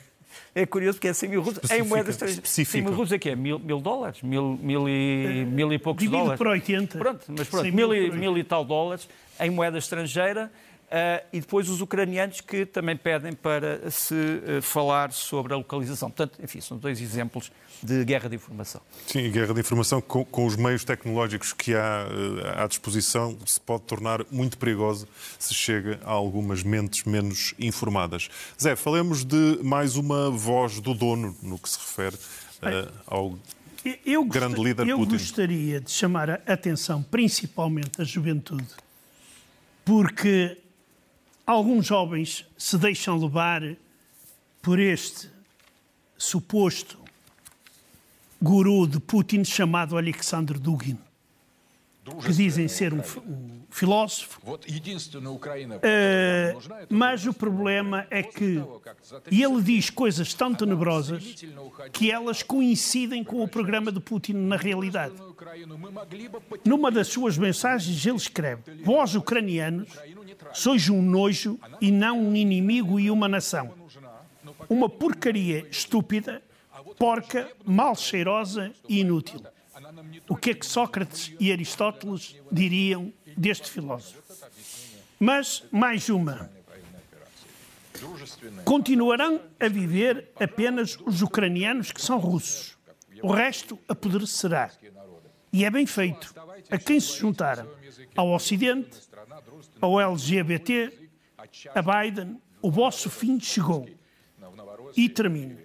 É 0.54 0.66
curioso 0.66 0.98
porque 0.98 1.08
é 1.08 1.12
100 1.12 1.28
mil 1.28 1.42
rublos 1.42 1.70
em 1.70 1.82
moeda 1.82 2.10
estrangeira. 2.10 2.44
100 2.44 2.82
mil 2.82 2.90
rublos 2.90 3.12
é 3.12 3.18
que 3.18 3.30
é? 3.30 3.36
Mil, 3.36 3.58
mil 3.58 3.80
dólares? 3.80 4.22
Mil, 4.22 4.58
mil, 4.60 4.88
e, 4.88 5.44
mil 5.44 5.72
e 5.72 5.78
poucos 5.78 6.02
Divido 6.02 6.18
dólares? 6.18 6.38
por 6.38 6.46
80. 6.46 6.98
Pronto, 6.98 7.24
mas 7.28 7.48
pronto, 7.48 7.64
mil, 7.64 7.88
mil, 7.88 7.94
e, 7.94 8.10
mil 8.10 8.38
e 8.38 8.44
tal 8.44 8.64
dólares 8.64 9.08
em 9.40 9.50
moeda 9.50 9.78
estrangeira 9.78 10.50
e 11.32 11.40
depois 11.40 11.68
os 11.68 11.80
ucranianos 11.80 12.40
que 12.40 12.64
também 12.64 12.96
pedem 12.96 13.32
para 13.32 13.90
se 13.90 14.14
uh, 14.14 14.62
falar 14.62 15.12
sobre 15.12 15.52
a 15.52 15.56
localização. 15.56 16.10
Portanto, 16.10 16.38
enfim, 16.42 16.60
são 16.60 16.76
dois 16.76 17.00
exemplos 17.00 17.50
de 17.82 18.04
guerra 18.04 18.28
de 18.28 18.36
informação. 18.36 18.80
Sim, 19.06 19.30
guerra 19.30 19.52
de 19.52 19.60
informação 19.60 20.00
com, 20.00 20.24
com 20.24 20.46
os 20.46 20.56
meios 20.56 20.84
tecnológicos 20.84 21.52
que 21.52 21.74
há 21.74 22.06
uh, 22.06 22.62
à 22.62 22.66
disposição 22.66 23.36
se 23.44 23.60
pode 23.60 23.82
tornar 23.82 24.24
muito 24.30 24.56
perigosa 24.56 25.08
se 25.38 25.52
chega 25.52 25.98
a 26.04 26.10
algumas 26.10 26.62
mentes 26.62 27.04
menos 27.04 27.54
informadas. 27.58 28.28
Zé, 28.60 28.76
falemos 28.76 29.24
de 29.24 29.58
mais 29.62 29.96
uma 29.96 30.30
voz 30.30 30.80
do 30.80 30.94
dono 30.94 31.36
no 31.42 31.58
que 31.58 31.68
se 31.68 31.78
refere 31.78 32.16
ao 33.06 33.36
eu 34.06 34.24
grande 34.24 34.62
líder 34.62 34.88
eu 34.88 34.96
Putin. 34.96 35.12
Eu 35.12 35.18
gostaria 35.18 35.80
de 35.80 35.90
chamar 35.90 36.30
a 36.30 36.40
atenção 36.46 37.02
principalmente 37.02 37.98
da 37.98 38.04
juventude, 38.04 38.66
porque 39.84 40.56
alguns 41.46 41.86
jovens 41.86 42.46
se 42.56 42.78
deixam 42.78 43.18
levar 43.18 43.76
por 44.62 44.78
este 44.78 45.30
suposto 46.16 46.98
guru 48.40 48.86
de 48.86 49.00
Putin 49.00 49.44
chamado 49.44 49.96
Alexander 49.96 50.58
Dugin, 50.58 50.98
que 52.22 52.32
dizem 52.32 52.68
ser 52.68 52.92
um, 52.92 53.00
um 53.26 53.62
filósofo. 53.70 54.40
Uh, 54.46 54.58
mas 56.88 57.26
o 57.26 57.32
problema 57.32 58.06
é 58.10 58.22
que 58.22 58.62
ele 59.30 59.62
diz 59.62 59.90
coisas 59.90 60.34
tão 60.34 60.54
tenebrosas 60.54 61.44
que 61.92 62.10
elas 62.10 62.42
coincidem 62.42 63.24
com 63.24 63.42
o 63.42 63.48
programa 63.48 63.90
de 63.90 64.00
Putin 64.00 64.34
na 64.34 64.56
realidade. 64.56 65.14
Numa 66.64 66.90
das 66.90 67.08
suas 67.08 67.38
mensagens, 67.38 68.04
ele 68.06 68.16
escreve: 68.16 68.62
Vós, 68.82 69.14
ucranianos, 69.14 69.88
sois 70.52 70.88
um 70.88 71.02
nojo 71.02 71.58
e 71.80 71.90
não 71.90 72.20
um 72.20 72.36
inimigo 72.36 73.00
e 73.00 73.10
uma 73.10 73.28
nação. 73.28 73.72
Uma 74.68 74.88
porcaria 74.88 75.66
estúpida, 75.70 76.42
porca, 76.98 77.50
mal 77.64 77.96
cheirosa 77.96 78.72
e 78.88 79.00
inútil. 79.00 79.42
O 80.28 80.36
que 80.36 80.50
é 80.50 80.54
que 80.54 80.66
Sócrates 80.66 81.32
e 81.38 81.52
Aristóteles 81.52 82.36
diriam 82.50 83.12
deste 83.36 83.70
filósofo? 83.70 84.22
Mas 85.18 85.64
mais 85.70 86.08
uma. 86.08 86.50
Continuarão 88.64 89.40
a 89.58 89.68
viver 89.68 90.30
apenas 90.38 90.98
os 91.04 91.22
ucranianos 91.22 91.92
que 91.92 92.02
são 92.02 92.18
russos. 92.18 92.76
O 93.22 93.32
resto 93.32 93.78
apodrecerá. 93.88 94.70
E 95.52 95.64
é 95.64 95.70
bem 95.70 95.86
feito. 95.86 96.34
A 96.70 96.78
quem 96.78 96.98
se 96.98 97.18
juntaram? 97.18 97.68
Ao 98.16 98.32
Ocidente, 98.32 99.00
ao 99.80 100.00
LGBT, 100.00 100.92
a 101.74 101.82
Biden, 101.82 102.40
o 102.60 102.70
vosso 102.70 103.08
fim 103.08 103.38
chegou. 103.38 103.88
E 104.96 105.08
termino. 105.08 105.58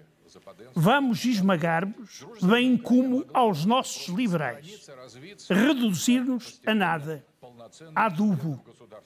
Vamos 0.73 1.25
esmagar-vos, 1.25 2.25
bem 2.41 2.77
como 2.77 3.25
aos 3.33 3.65
nossos 3.65 4.07
liberais. 4.07 4.87
Reduzir-nos 5.49 6.61
a 6.65 6.73
nada, 6.73 7.25
a 7.95 8.05
adubo. 8.05 8.61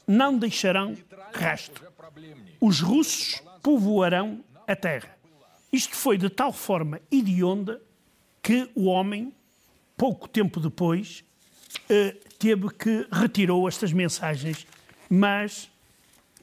Não 0.07 0.37
deixarão 0.37 0.95
rastro. 1.33 1.87
Os 2.59 2.79
russos 2.81 3.41
povoarão 3.61 4.43
a 4.67 4.75
terra. 4.75 5.17
Isto 5.71 5.95
foi 5.95 6.17
de 6.17 6.29
tal 6.29 6.53
forma 6.53 7.01
hedionda 7.11 7.81
que 8.41 8.69
o 8.75 8.85
homem, 8.85 9.33
pouco 9.97 10.27
tempo 10.27 10.59
depois, 10.59 11.23
eh, 11.89 12.15
teve 12.37 12.69
que 12.69 13.07
retirou 13.11 13.67
estas 13.67 13.91
mensagens, 13.91 14.67
mas 15.09 15.71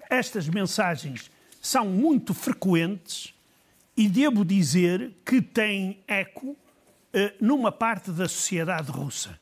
estas 0.09 0.49
mensagens 0.49 1.31
são 1.61 1.87
muito 1.87 2.33
frequentes 2.33 3.35
e 4.01 4.09
devo 4.09 4.47
dizer 4.47 5.13
que 5.27 5.43
têm 5.43 6.03
eco 6.09 6.57
eh, 7.13 7.35
numa 7.39 7.71
parte 7.71 8.11
da 8.11 8.27
sociedade 8.27 8.91
russa. 8.91 9.39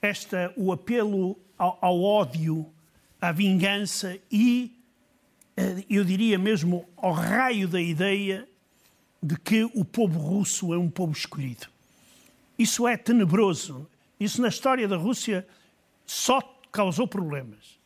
Esta, 0.00 0.50
o 0.56 0.72
apelo 0.72 1.38
ao, 1.58 1.76
ao 1.78 2.00
ódio, 2.00 2.72
à 3.20 3.30
vingança 3.32 4.18
e, 4.30 4.74
eh, 5.54 5.84
eu 5.90 6.04
diria 6.04 6.38
mesmo, 6.38 6.88
ao 6.96 7.12
raio 7.12 7.68
da 7.68 7.82
ideia 7.82 8.48
de 9.22 9.38
que 9.38 9.64
o 9.74 9.84
povo 9.84 10.18
russo 10.18 10.72
é 10.72 10.78
um 10.78 10.88
povo 10.88 11.12
escolhido. 11.12 11.66
Isso 12.58 12.88
é 12.88 12.96
tenebroso. 12.96 13.86
Isso 14.18 14.40
na 14.40 14.48
história 14.48 14.88
da 14.88 14.96
Rússia 14.96 15.46
só 16.06 16.40
causou 16.72 17.06
problemas. 17.06 17.78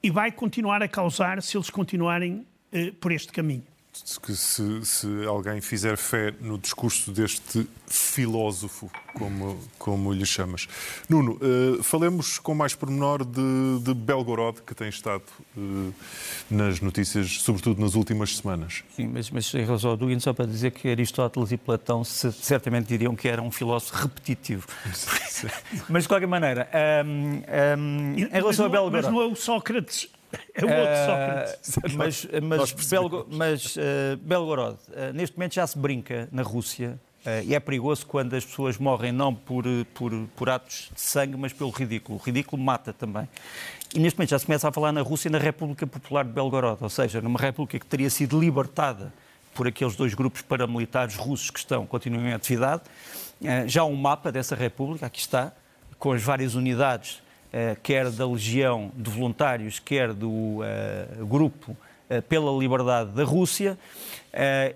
E 0.00 0.12
vai 0.12 0.30
continuar 0.30 0.80
a 0.80 0.86
causar 0.86 1.42
se 1.42 1.56
eles 1.56 1.70
continuarem 1.70 2.46
eh, 2.70 2.92
por 2.92 3.10
este 3.10 3.32
caminho 3.32 3.71
que 4.22 4.34
se, 4.34 4.84
se, 4.86 5.06
alguém 5.26 5.60
fizer 5.60 5.98
fé 5.98 6.32
no 6.40 6.56
discurso 6.56 7.12
deste 7.12 7.68
filósofo, 7.86 8.90
como, 9.12 9.58
como 9.78 10.12
lhe 10.14 10.24
chamas. 10.24 10.66
Nuno, 11.10 11.38
uh, 11.42 11.82
falemos 11.82 12.38
com 12.38 12.54
mais 12.54 12.74
pormenor 12.74 13.22
de, 13.22 13.80
de 13.82 13.92
Belgorod, 13.92 14.62
que 14.62 14.74
tem 14.74 14.88
estado 14.88 15.24
uh, 15.56 15.94
nas 16.50 16.80
notícias, 16.80 17.42
sobretudo 17.42 17.82
nas 17.82 17.94
últimas 17.94 18.36
semanas. 18.36 18.82
Sim, 18.96 19.08
mas, 19.08 19.30
mas 19.30 19.52
em 19.52 19.64
relação 19.64 19.90
ao 19.90 19.96
Dugin, 19.96 20.20
só 20.20 20.32
para 20.32 20.46
dizer 20.46 20.70
que 20.70 20.88
Aristóteles 20.88 21.52
e 21.52 21.58
Platão 21.58 22.02
se, 22.02 22.32
certamente 22.32 22.86
diriam 22.86 23.14
que 23.14 23.28
era 23.28 23.42
um 23.42 23.50
filósofo 23.50 23.94
repetitivo. 23.94 24.66
mas, 25.88 26.04
de 26.04 26.08
qualquer 26.08 26.28
maneira, 26.28 26.66
um, 27.04 27.42
um, 27.78 28.14
em 28.16 28.28
relação 28.30 28.64
a 28.64 28.68
é- 28.68 28.72
Belgorod... 28.72 29.02
Mas 29.02 29.12
não 29.12 29.20
é 29.20 29.26
o 29.26 29.36
Sócrates 29.36 30.08
é 30.54 30.64
o 30.64 30.68
outro 30.68 30.96
Sócrates. 31.06 31.62
Uh, 31.82 31.96
mas 31.96 32.26
mas, 32.42 32.72
Belgo, 32.72 33.26
mas 33.30 33.76
uh, 33.76 33.80
Belgorod, 34.22 34.76
uh, 34.88 35.12
neste 35.12 35.36
momento 35.36 35.54
já 35.54 35.66
se 35.66 35.78
brinca 35.78 36.28
na 36.32 36.42
Rússia 36.42 36.98
e 37.44 37.54
é 37.54 37.60
perigoso 37.60 38.04
quando 38.04 38.34
as 38.34 38.44
pessoas 38.44 38.78
morrem 38.78 39.12
não 39.12 39.32
por, 39.32 39.64
por, 39.94 40.10
por 40.34 40.50
atos 40.50 40.90
de 40.92 41.00
sangue, 41.00 41.36
mas 41.36 41.52
pelo 41.52 41.70
ridículo. 41.70 42.18
O 42.18 42.20
ridículo 42.20 42.60
mata 42.60 42.92
também. 42.92 43.28
E 43.94 44.00
neste 44.00 44.18
momento 44.18 44.30
já 44.30 44.40
se 44.40 44.46
começa 44.46 44.68
a 44.68 44.72
falar 44.72 44.90
na 44.90 45.02
Rússia 45.02 45.30
na 45.30 45.38
República 45.38 45.86
Popular 45.86 46.24
de 46.24 46.32
Belgorod, 46.32 46.78
ou 46.82 46.88
seja, 46.88 47.20
numa 47.20 47.38
república 47.38 47.78
que 47.78 47.86
teria 47.86 48.10
sido 48.10 48.40
libertada 48.40 49.14
por 49.54 49.68
aqueles 49.68 49.94
dois 49.94 50.14
grupos 50.14 50.42
paramilitares 50.42 51.14
russos 51.14 51.48
que 51.48 51.60
estão, 51.60 51.86
continuam 51.86 52.26
em 52.26 52.32
atividade. 52.32 52.82
Já 53.66 53.82
há 53.82 53.84
um 53.84 53.94
mapa 53.94 54.32
dessa 54.32 54.56
república, 54.56 55.06
aqui 55.06 55.20
está, 55.20 55.52
com 55.96 56.10
as 56.10 56.22
várias 56.24 56.56
unidades 56.56 57.22
eh, 57.22 57.31
quer 57.82 58.10
da 58.10 58.26
Legião 58.26 58.90
de 58.96 59.10
Voluntários, 59.10 59.78
quer 59.78 60.12
do 60.12 60.30
uh, 60.30 61.26
Grupo 61.26 61.72
uh, 61.72 62.22
pela 62.22 62.50
Liberdade 62.52 63.10
da 63.10 63.24
Rússia. 63.24 63.78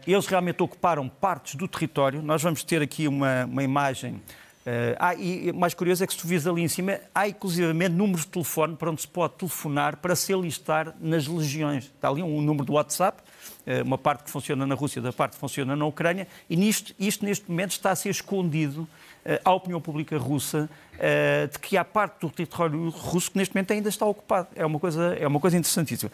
eles 0.07 0.27
realmente 0.27 0.62
ocuparam 0.62 1.09
partes 1.09 1.55
do 1.55 1.67
território. 1.67 2.21
Nós 2.21 2.43
vamos 2.43 2.62
ter 2.62 2.83
aqui 2.83 3.09
uma, 3.09 3.47
uma 3.47 3.62
imagem 3.62 4.21
ah, 4.99 5.15
e 5.15 5.53
mais 5.53 5.75
curioso 5.75 6.03
é 6.03 6.09
que 6.09 6.12
se 6.12 6.19
tu 6.19 6.27
vês 6.27 6.45
ali 6.45 6.61
em 6.61 6.67
cima, 6.67 6.99
há 7.15 7.29
inclusivamente 7.29 7.93
números 7.93 8.23
de 8.23 8.33
telefone 8.33 8.75
para 8.75 8.91
onde 8.91 9.01
se 9.01 9.07
pode 9.07 9.35
telefonar 9.35 9.99
para 9.99 10.17
se 10.17 10.35
alistar 10.35 10.93
nas 11.01 11.29
legiões. 11.29 11.85
Está 11.85 12.09
ali 12.09 12.21
um 12.21 12.41
número 12.43 12.65
do 12.65 12.73
WhatsApp, 12.73 13.23
uma 13.85 13.97
parte 13.97 14.25
que 14.25 14.31
funciona 14.31 14.67
na 14.67 14.75
Rússia, 14.75 15.01
da 15.01 15.12
parte 15.12 15.35
que 15.35 15.39
funciona 15.39 15.77
na 15.77 15.87
Ucrânia, 15.87 16.27
e 16.51 16.57
nisto, 16.57 16.93
isto 16.99 17.25
neste 17.25 17.49
momento 17.49 17.71
está 17.71 17.93
a 17.93 17.95
ser 17.95 18.09
escondido 18.09 18.89
à 19.45 19.53
opinião 19.53 19.81
pública 19.81 20.17
russa 20.19 20.69
de 21.53 21.59
que 21.59 21.77
há 21.77 21.85
parte 21.85 22.21
do 22.21 22.31
território 22.31 22.89
russo 22.89 23.31
que 23.31 23.39
neste 23.39 23.55
momento 23.55 23.73
ainda 23.73 23.89
está 23.89 24.07
ocupado. 24.07 24.49
É 24.55 24.65
uma 24.65 24.79
coisa, 24.79 25.17
é 25.21 25.27
uma 25.27 25.41
coisa 25.41 25.57
interessantíssima. 25.57 26.11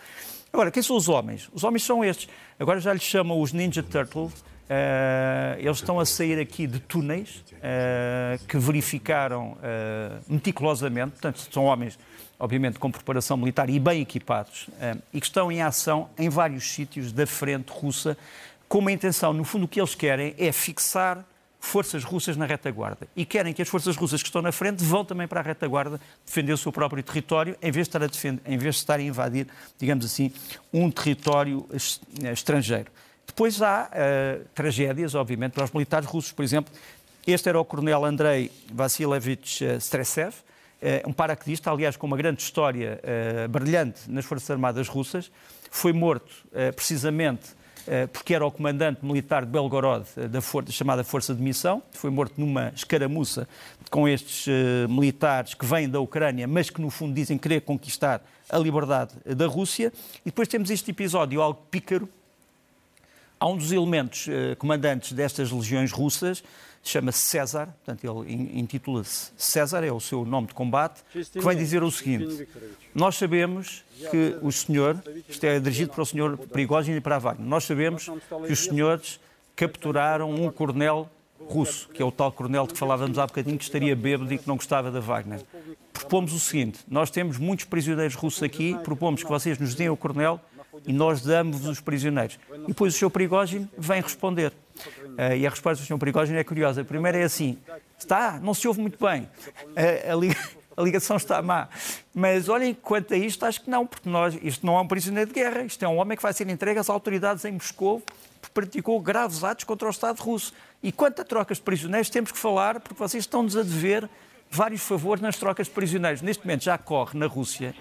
Agora, 0.53 0.71
quem 0.71 0.83
são 0.83 0.97
os 0.97 1.09
homens? 1.09 1.49
Os 1.53 1.65
homens 1.65 1.85
são 1.85 2.05
estes. 2.05 2.29
Agora 2.59 2.81
já 2.81 2.93
lhes 2.93 3.03
chamam 3.03 3.41
os 3.41 3.53
Ninja 3.53 3.83
Turtles 3.83 4.45
Uh, 4.73 5.59
eles 5.59 5.79
estão 5.79 6.01
a 6.01 6.07
sair 6.07 6.41
aqui 6.41 6.67
de 6.67 6.79
túneis 6.79 7.45
uh, 7.57 8.43
que 8.47 8.57
verificaram 8.57 9.53
uh, 9.53 10.23
meticulosamente, 10.27 11.11
portanto, 11.11 11.47
são 11.53 11.65
homens, 11.65 11.99
obviamente, 12.39 12.79
com 12.79 12.91
preparação 12.91 13.37
militar 13.37 13.69
e 13.69 13.79
bem 13.79 14.01
equipados, 14.01 14.71
e 15.13 15.21
que 15.21 15.27
estão 15.27 15.53
em 15.53 15.61
ação 15.61 16.09
em 16.19 16.31
vários 16.31 16.73
sítios 16.73 17.13
da 17.13 17.27
frente 17.27 17.71
russa, 17.71 18.17
com 18.67 18.79
uma 18.79 18.91
intenção, 18.91 19.35
no 19.35 19.45
fundo, 19.45 19.67
o 19.67 19.69
que 19.69 19.79
eles 19.79 19.95
querem 19.95 20.35
é 20.39 20.51
fixar 20.51 21.23
forças 21.63 22.03
russas 22.03 22.37
na 22.37 22.45
retaguarda 22.45 23.07
e 23.15 23.25
querem 23.25 23.55
que 23.55 23.63
as 23.63 23.69
forças 23.69 23.97
russas 23.97 24.21
que 24.21 24.29
estão 24.29 24.43
na 24.43 24.51
frente 24.51 24.83
vão 24.83 25.05
também 25.05 25.29
para 25.29 25.39
a 25.39 25.43
retaguarda 25.45 26.01
defender 26.27 26.53
o 26.53 26.59
seu 26.59 26.73
próprio 26.73 27.03
território, 27.05 27.57
em 27.63 27.71
vez 27.71 27.87
de 27.87 27.91
estar 27.91 28.03
a, 28.03 28.07
defender, 28.09 28.43
em 28.45 28.59
vez 28.59 28.75
de 28.75 28.81
estar 28.81 28.99
a 28.99 29.03
invadir, 29.03 29.47
digamos 29.79 30.05
assim, 30.05 30.33
um 30.73 30.91
território 30.91 31.65
estrangeiro. 32.35 32.91
Depois 33.25 33.63
há 33.63 33.89
uh, 33.89 34.45
tragédias, 34.53 35.15
obviamente, 35.15 35.53
para 35.53 35.63
os 35.63 35.71
militares 35.71 36.07
russos. 36.07 36.33
Por 36.33 36.43
exemplo, 36.43 36.75
este 37.25 37.49
era 37.49 37.59
o 37.59 37.65
coronel 37.65 38.05
Andrei 38.05 38.51
Vassilevich 38.71 39.65
eh, 39.65 39.77
Stressev, 39.77 40.35
uh, 40.35 41.09
um 41.09 41.13
paraquedista, 41.13 41.71
aliás, 41.71 41.97
com 41.97 42.09
uma 42.09 42.17
grande 42.17 42.43
história 42.43 43.01
uh, 43.01 43.49
brilhante 43.49 44.11
nas 44.11 44.25
Forças 44.25 44.51
Armadas 44.51 44.89
Russas. 44.89 45.31
Foi 45.71 45.93
morto 45.93 46.31
precisamente 46.77 47.55
porque 48.13 48.35
era 48.35 48.47
o 48.47 48.51
comandante 48.51 49.05
militar 49.05 49.45
de 49.45 49.51
Belgorod, 49.51 50.05
da 50.31 50.41
for 50.41 50.65
chamada 50.71 51.03
Força 51.05 51.35
de 51.35 51.43
Missão. 51.43 51.83
Foi 51.93 52.11
morto 52.11 52.35
numa 52.37 52.73
escaramuça 52.75 53.49
com 53.91 54.09
estes 54.09 54.47
militares 54.89 55.55
que 55.55 55.67
vêm 55.67 55.89
da 55.89 56.01
Ucrânia, 56.01 56.47
mas 56.47 56.71
que, 56.71 56.81
no 56.81 56.91
fundo, 56.91 57.15
dizem 57.15 57.37
querer 57.37 57.61
conquistar 57.63 58.23
a 58.49 58.59
liberdade 58.59 59.13
da 59.25 59.47
Rússia. 59.47 59.93
E 60.21 60.27
depois 60.27 60.49
temos 60.49 60.71
este 60.71 60.91
episódio 60.91 61.41
algo 61.43 61.61
pícaro, 61.71 62.09
Há 63.43 63.47
um 63.49 63.57
dos 63.57 63.73
elementos 63.73 64.27
comandantes 64.57 65.13
destas 65.13 65.51
legiões 65.51 65.91
russas, 65.91 66.45
chama-se 66.83 67.19
César, 67.19 67.67
portanto 67.85 68.05
ele 68.05 68.59
intitula-se 68.59 69.33
César, 69.37 69.85
é 69.85 69.93
o 69.93 70.01
seu 70.01 70.25
nome 70.25 70.49
de 70.49 70.55
combate, 70.55 71.03
que 71.33 71.41
vai 71.41 71.55
dizer 71.55 71.83
o 71.83 71.91
seguinte, 71.91 72.49
nós 72.95 73.17
sabemos 73.17 73.85
que 74.11 74.37
o 74.43 74.51
senhor, 74.51 75.03
isto 75.29 75.45
é 75.45 75.61
dirigido 75.61 75.93
para 75.93 76.03
o 76.03 76.07
senhor 76.07 76.37
Prigogine 76.37 76.97
e 76.97 77.01
para 77.01 77.17
a 77.17 77.19
Wagner, 77.19 77.47
nós 77.47 77.65
sabemos 77.65 78.11
que 78.47 78.53
os 78.53 78.65
senhores 78.65 79.21
capturaram 79.55 80.31
um 80.31 80.51
coronel 80.51 81.09
russo, 81.49 81.89
que 81.89 82.03
é 82.03 82.05
o 82.05 82.13
tal 82.13 82.33
coronel 82.33 82.67
de 82.67 82.73
que 82.73 82.79
falávamos 82.79 83.19
há 83.19 83.27
bocadinho, 83.27 83.59
que 83.59 83.65
estaria 83.65 83.95
bêbado 83.95 84.33
e 84.33 84.39
que 84.39 84.49
não 84.49 84.57
gostava 84.57 84.91
da 84.91 85.01
Wagner. 85.01 85.41
Propomos 85.93 86.33
o 86.33 86.41
seguinte, 86.41 86.81
nós 86.89 87.11
temos 87.11 87.39
muitos 87.39 87.65
prisioneiros 87.65 88.15
russos 88.15 88.43
aqui, 88.43 88.77
propomos 88.83 89.23
que 89.23 89.29
vocês 89.29 89.59
nos 89.59 89.75
deem 89.75 89.91
o 89.91 89.97
coronel 89.97 90.41
e 90.87 90.93
nós 90.93 91.23
damos 91.23 91.67
os 91.67 91.81
prisioneiros. 91.81 92.39
E 92.65 92.69
depois 92.69 92.95
o 92.95 92.99
Sr. 92.99 93.11
Prigogine 93.11 93.69
vem 93.77 94.01
responder. 94.01 94.53
Uh, 95.13 95.37
e 95.37 95.47
a 95.47 95.51
resposta 95.51 95.83
do 95.83 95.87
Sr. 95.87 95.99
Prigogine 95.99 96.39
é 96.39 96.45
curiosa. 96.45 96.83
A 96.83 96.85
primeira 96.85 97.19
é 97.19 97.25
assim: 97.25 97.59
está, 97.99 98.39
não 98.41 98.55
se 98.55 98.67
ouve 98.67 98.81
muito 98.81 98.99
bem. 99.05 99.23
Uh, 99.23 100.13
a, 100.13 100.15
liga, 100.15 100.37
a, 100.77 100.83
ligação 100.83 101.17
está 101.17 101.41
má. 101.43 101.69
Mas 102.15 102.49
olhem, 102.49 102.75
quanto 102.75 103.15
a 103.15 103.17
isto, 103.17 103.45
acho 103.45 103.63
que 103.63 103.71
não, 103.71 103.87
porque 103.87 104.09
nós, 104.09 104.39
isto 104.43 104.65
não 104.65 104.77
é 104.77 104.81
um 104.81 104.87
prisioneiro 104.89 105.29
de 105.29 105.35
guerra, 105.35 105.63
isto 105.63 105.85
é 105.85 105.89
um 105.89 105.97
homem 105.97 106.17
que 106.17 106.23
vai 106.23 106.33
ser 106.33 106.49
entregue 106.49 106.79
às 106.79 106.89
autoridades 106.89 107.45
em 107.45 107.53
Moscou 107.53 108.03
porque 108.43 108.53
praticou 108.53 109.01
graves 109.01 109.45
atos 109.45 109.65
contra 109.65 109.87
o 109.87 109.91
Estado 109.91 110.21
russo. 110.21 110.53
E 110.83 110.91
quanto 110.91 111.23
a 111.23 111.25
trocas 111.25 111.59
de 111.59 111.63
prisioneiros, 111.63 112.11
temos 112.11 112.33
que 112.33 112.39
falar, 112.39 112.81
porque 112.81 112.99
vocês 112.99 113.23
estão-nos 113.23 113.57
a 113.57 113.63
dever 113.63 114.11
vários 114.51 114.83
favores 114.83 115.23
nas 115.23 115.37
trocas 115.37 115.69
de 115.69 115.73
prisioneiros. 115.73 116.21
Neste 116.21 116.45
momento 116.45 116.65
já 116.65 116.77
corre 116.77 117.17
na 117.17 117.27
Rússia 117.27 117.73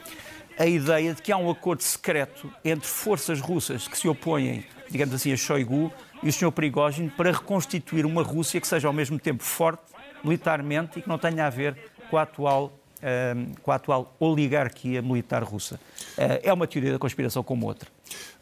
a 0.58 0.66
ideia 0.68 1.14
de 1.16 1.22
que 1.22 1.32
há 1.32 1.38
um 1.38 1.50
acordo 1.50 1.82
secreto 1.82 2.54
entre 2.64 2.88
forças 2.88 3.42
russas 3.42 3.88
que 3.88 3.98
se 3.98 4.08
opõem, 4.08 4.64
digamos 4.90 5.16
assim, 5.16 5.34
a 5.34 5.38
Shoigu 5.38 5.92
e 6.24 6.30
o 6.30 6.34
Sr. 6.34 6.52
Prigogine 6.52 7.10
para 7.10 7.32
reconstituir 7.32 8.06
uma 8.06 8.22
Rússia 8.22 8.60
que 8.62 8.68
seja 8.68 8.88
ao 8.88 8.94
mesmo 8.94 9.20
tempo 9.20 9.44
forte 9.44 9.84
militarmente 10.24 11.00
e 11.00 11.02
que 11.02 11.10
não 11.10 11.18
tenha 11.18 11.48
a 11.48 11.50
ver 11.50 11.76
com 12.10 12.18
a 12.18 12.24
atual 12.24 12.72
ehm, 13.02 13.54
com 13.64 13.72
a 13.72 13.76
atual 13.76 14.16
oligarquia 14.20 15.02
militar 15.02 15.44
russa. 15.44 15.80
Eh, 16.18 16.42
é 16.44 16.54
uma 16.54 16.68
teoria 16.68 16.92
da 16.92 17.00
conspiração 17.00 17.44
como 17.44 17.66
outra. 17.66 17.90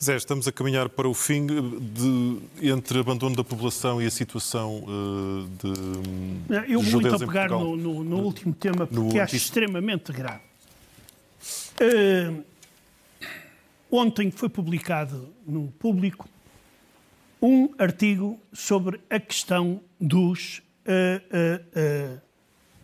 Zé, 0.01 0.15
estamos 0.15 0.47
a 0.47 0.51
caminhar 0.51 0.89
para 0.89 1.07
o 1.07 1.13
fim 1.13 1.45
de, 1.45 2.39
entre 2.61 2.99
abandono 2.99 3.35
da 3.35 3.43
população 3.43 4.01
e 4.01 4.05
a 4.05 4.11
situação 4.11 4.83
uh, 4.83 5.49
de. 5.61 6.71
Eu 6.71 6.81
vou 6.81 7.01
muito 7.01 7.15
a 7.15 7.19
pegar 7.19 7.49
no, 7.49 7.75
no, 7.75 8.03
no, 8.03 8.17
último 8.17 8.53
tema 8.53 8.87
porque 8.87 9.17
no 9.17 9.21
acho 9.21 9.35
extremamente 9.35 10.11
grave. 10.11 10.41
Uh, 11.79 12.43
ontem 13.91 14.31
foi 14.31 14.49
publicado 14.49 15.29
no 15.45 15.67
público 15.67 16.27
um 17.41 17.73
artigo 17.77 18.39
sobre 18.51 18.99
a 19.09 19.19
questão 19.19 19.81
dos, 19.99 20.61
uh, 20.85 21.61
uh, 21.77 22.21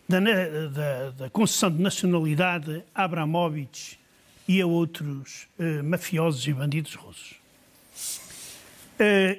da, 0.08 0.20
da, 0.20 1.12
da, 1.12 1.30
concessão 1.30 1.72
de 1.72 1.82
nacionalidade 1.82 2.84
a 2.94 3.04
Abramovich 3.04 4.00
e 4.48 4.62
a 4.62 4.68
outros 4.68 5.48
mafiosos 5.84 6.46
e 6.48 6.54
bandidos 6.54 6.94
russos. 6.94 7.36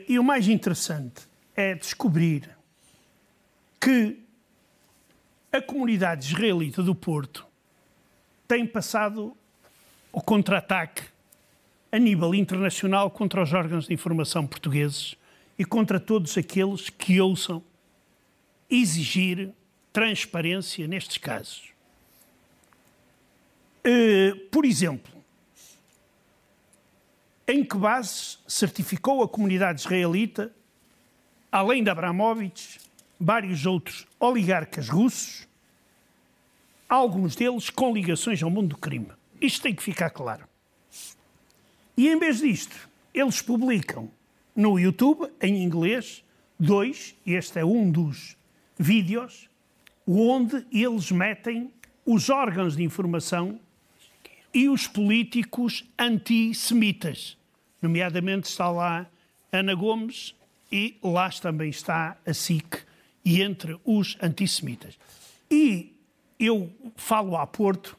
e 0.08 0.18
o 0.18 0.24
mais 0.24 0.48
interessante 0.48 1.22
é 1.54 1.76
descobrir 1.76 2.50
que 3.80 4.18
a 5.52 5.62
comunidade 5.62 6.26
israelita 6.26 6.82
do 6.82 6.92
Porto 6.92 7.46
tem 8.48 8.66
passado 8.66 9.36
o 10.12 10.20
contra-ataque 10.20 11.04
a 11.90 11.98
nível 11.98 12.34
internacional 12.34 13.10
contra 13.10 13.42
os 13.42 13.52
órgãos 13.52 13.86
de 13.86 13.94
informação 13.94 14.46
portugueses 14.46 15.16
e 15.58 15.64
contra 15.64 15.98
todos 15.98 16.36
aqueles 16.36 16.90
que 16.90 17.20
ouçam 17.20 17.62
exigir 18.68 19.52
transparência 19.92 20.86
nestes 20.86 21.18
casos. 21.18 21.70
Uh, 23.86 24.36
por 24.50 24.64
exemplo, 24.64 25.12
em 27.46 27.64
que 27.64 27.76
base 27.76 28.38
certificou 28.46 29.22
a 29.22 29.28
comunidade 29.28 29.80
israelita, 29.80 30.52
além 31.50 31.84
de 31.84 31.88
Abramovich, 31.88 32.80
vários 33.18 33.64
outros 33.64 34.06
oligarcas 34.18 34.88
russos, 34.88 35.46
alguns 36.88 37.36
deles 37.36 37.70
com 37.70 37.94
ligações 37.94 38.42
ao 38.42 38.50
mundo 38.50 38.70
do 38.70 38.78
crime. 38.78 39.08
Isto 39.40 39.62
tem 39.62 39.74
que 39.74 39.82
ficar 39.82 40.10
claro. 40.10 40.48
E 41.96 42.08
em 42.08 42.18
vez 42.18 42.40
disto, 42.40 42.88
eles 43.14 43.40
publicam 43.40 44.10
no 44.54 44.78
YouTube, 44.78 45.30
em 45.40 45.62
inglês, 45.62 46.22
dois, 46.58 47.14
este 47.26 47.60
é 47.60 47.64
um 47.64 47.90
dos 47.90 48.36
vídeos, 48.78 49.48
onde 50.06 50.66
eles 50.70 51.10
metem 51.10 51.70
os 52.04 52.28
órgãos 52.30 52.76
de 52.76 52.82
informação 52.82 53.58
e 54.52 54.68
os 54.68 54.86
políticos 54.86 55.84
antissemitas. 55.98 57.36
Nomeadamente 57.80 58.48
está 58.48 58.70
lá 58.70 59.06
Ana 59.52 59.74
Gomes 59.74 60.34
e 60.70 60.96
lá 61.02 61.28
também 61.30 61.70
está 61.70 62.16
a 62.26 62.32
SIC 62.32 62.84
e 63.24 63.42
entre 63.42 63.78
os 63.84 64.16
antissemitas. 64.22 64.98
E 65.50 65.94
eu 66.38 66.72
falo 66.94 67.36
a 67.36 67.46
Porto 67.46 67.98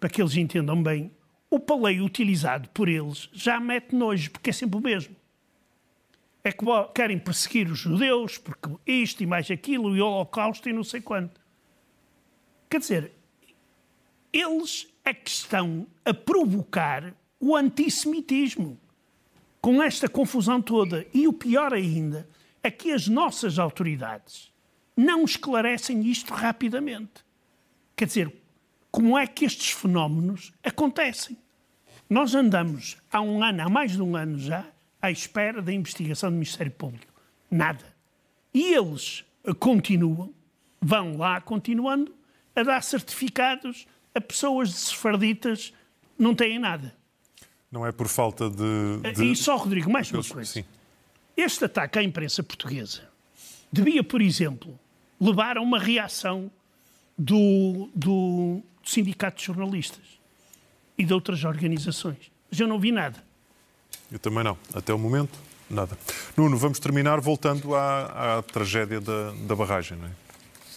para 0.00 0.08
que 0.08 0.20
eles 0.20 0.36
entendam 0.36 0.82
bem, 0.82 1.10
o 1.50 1.58
paleio 1.58 2.04
utilizado 2.04 2.68
por 2.70 2.88
eles 2.88 3.28
já 3.32 3.58
mete 3.58 3.94
nojo, 3.94 4.30
porque 4.30 4.50
é 4.50 4.52
sempre 4.52 4.78
o 4.78 4.82
mesmo. 4.82 5.16
É 6.44 6.52
que 6.52 6.64
querem 6.94 7.18
perseguir 7.18 7.70
os 7.70 7.78
judeus, 7.78 8.38
porque 8.38 8.68
isto 8.86 9.22
e 9.22 9.26
mais 9.26 9.50
aquilo, 9.50 9.96
e 9.96 10.00
o 10.00 10.06
holocausto 10.06 10.68
e 10.68 10.72
não 10.72 10.84
sei 10.84 11.00
quanto. 11.00 11.40
Quer 12.70 12.80
dizer, 12.80 13.12
eles 14.32 14.88
é 15.04 15.14
que 15.14 15.30
estão 15.30 15.86
a 16.04 16.12
provocar 16.12 17.14
o 17.40 17.56
antissemitismo 17.56 18.78
com 19.60 19.82
esta 19.82 20.08
confusão 20.08 20.60
toda. 20.60 21.06
E 21.12 21.26
o 21.26 21.32
pior 21.32 21.72
ainda 21.72 22.28
é 22.62 22.70
que 22.70 22.92
as 22.92 23.08
nossas 23.08 23.58
autoridades 23.58 24.52
não 24.96 25.24
esclarecem 25.24 26.06
isto 26.06 26.32
rapidamente. 26.34 27.24
Quer 27.96 28.06
dizer, 28.06 28.32
como 28.90 29.18
é 29.18 29.26
que 29.26 29.44
estes 29.44 29.70
fenómenos 29.70 30.52
acontecem. 30.62 31.36
Nós 32.08 32.34
andamos 32.34 32.96
há 33.12 33.20
um 33.20 33.42
ano, 33.42 33.62
há 33.62 33.68
mais 33.68 33.92
de 33.92 34.02
um 34.02 34.16
ano 34.16 34.38
já, 34.38 34.66
à 35.00 35.10
espera 35.10 35.60
da 35.60 35.72
investigação 35.72 36.30
do 36.30 36.34
Ministério 36.34 36.72
Público. 36.72 37.12
Nada. 37.50 37.84
E 38.52 38.74
eles 38.74 39.24
continuam 39.58 40.32
vão 40.80 41.16
lá 41.16 41.40
continuando 41.40 42.14
a 42.54 42.62
dar 42.62 42.82
certificados 42.82 43.86
a 44.14 44.20
pessoas 44.20 44.70
de 44.70 44.76
sefarditas 44.76 45.72
não 46.18 46.34
têm 46.34 46.58
nada. 46.58 46.94
Não 47.70 47.86
é 47.86 47.92
por 47.92 48.08
falta 48.08 48.48
de. 48.48 49.12
de... 49.14 49.32
E 49.32 49.36
só, 49.36 49.56
Rodrigo, 49.56 49.90
mais 49.90 50.10
uma 50.10 50.24
coisa. 50.24 50.50
Sim. 50.50 50.64
Este 51.36 51.66
ataque 51.66 51.98
à 51.98 52.02
imprensa 52.02 52.42
portuguesa 52.42 53.08
devia, 53.70 54.02
por 54.02 54.20
exemplo, 54.20 54.78
levar 55.20 55.56
a 55.56 55.60
uma 55.60 55.78
reação 55.78 56.50
do, 57.16 57.90
do 57.94 58.62
Sindicato 58.88 59.38
de 59.38 59.44
Jornalistas 59.44 60.18
e 60.96 61.04
de 61.04 61.12
outras 61.12 61.44
organizações. 61.44 62.32
Mas 62.50 62.58
eu 62.58 62.66
não 62.66 62.80
vi 62.80 62.90
nada. 62.90 63.22
Eu 64.10 64.18
também 64.18 64.42
não. 64.42 64.56
Até 64.72 64.94
o 64.94 64.98
momento, 64.98 65.38
nada. 65.68 65.96
Nuno, 66.34 66.56
vamos 66.56 66.78
terminar 66.78 67.20
voltando 67.20 67.74
à, 67.74 68.38
à 68.38 68.42
tragédia 68.42 68.98
da, 68.98 69.32
da 69.46 69.54
barragem, 69.54 69.98
não 69.98 70.06
é? 70.06 70.10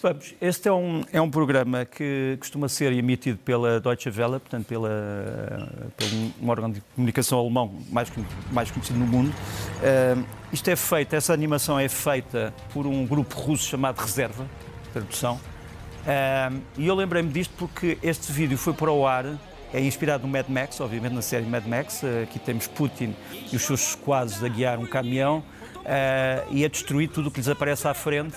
Vamos. 0.02 0.34
Este 0.40 0.68
é 0.68 0.72
um, 0.72 1.02
é 1.10 1.20
um 1.20 1.30
programa 1.30 1.86
que 1.86 2.36
costuma 2.38 2.68
ser 2.68 2.92
emitido 2.92 3.38
pela 3.38 3.80
Deutsche 3.80 4.10
Welle, 4.10 4.40
portanto, 4.40 4.66
pela, 4.66 5.90
pelo 5.96 6.32
um 6.42 6.48
órgão 6.50 6.70
de 6.70 6.82
comunicação 6.94 7.38
alemão 7.38 7.72
mais, 7.90 8.12
mais 8.50 8.70
conhecido 8.70 8.98
no 8.98 9.06
mundo. 9.06 9.30
Uh, 9.30 10.22
isto 10.52 10.68
é 10.68 10.76
feito, 10.76 11.14
essa 11.14 11.32
animação 11.32 11.78
é 11.78 11.88
feita 11.88 12.52
por 12.74 12.86
um 12.86 13.06
grupo 13.06 13.34
russo 13.36 13.64
chamado 13.64 14.00
Reserva, 14.00 14.46
tradução. 14.92 15.40
E 16.76 16.86
eu 16.86 16.94
lembrei-me 16.94 17.30
disto 17.30 17.54
porque 17.56 17.98
este 18.02 18.32
vídeo 18.32 18.58
foi 18.58 18.72
para 18.72 18.90
o 18.90 19.06
ar, 19.06 19.26
é 19.72 19.80
inspirado 19.80 20.26
no 20.26 20.32
Mad 20.32 20.48
Max, 20.48 20.80
obviamente 20.80 21.14
na 21.14 21.22
série 21.22 21.46
Mad 21.46 21.64
Max. 21.66 22.02
Uh, 22.02 22.24
aqui 22.24 22.38
temos 22.38 22.66
Putin 22.66 23.14
e 23.50 23.56
os 23.56 23.62
seus 23.62 23.94
quadros 23.94 24.42
a 24.44 24.48
guiar 24.48 24.78
um 24.78 24.86
caminhão 24.86 25.42
e 26.50 26.64
a 26.64 26.68
destruir 26.68 27.08
tudo 27.08 27.28
o 27.28 27.30
que 27.30 27.38
lhes 27.40 27.48
aparece 27.48 27.88
à 27.88 27.94
frente. 27.94 28.36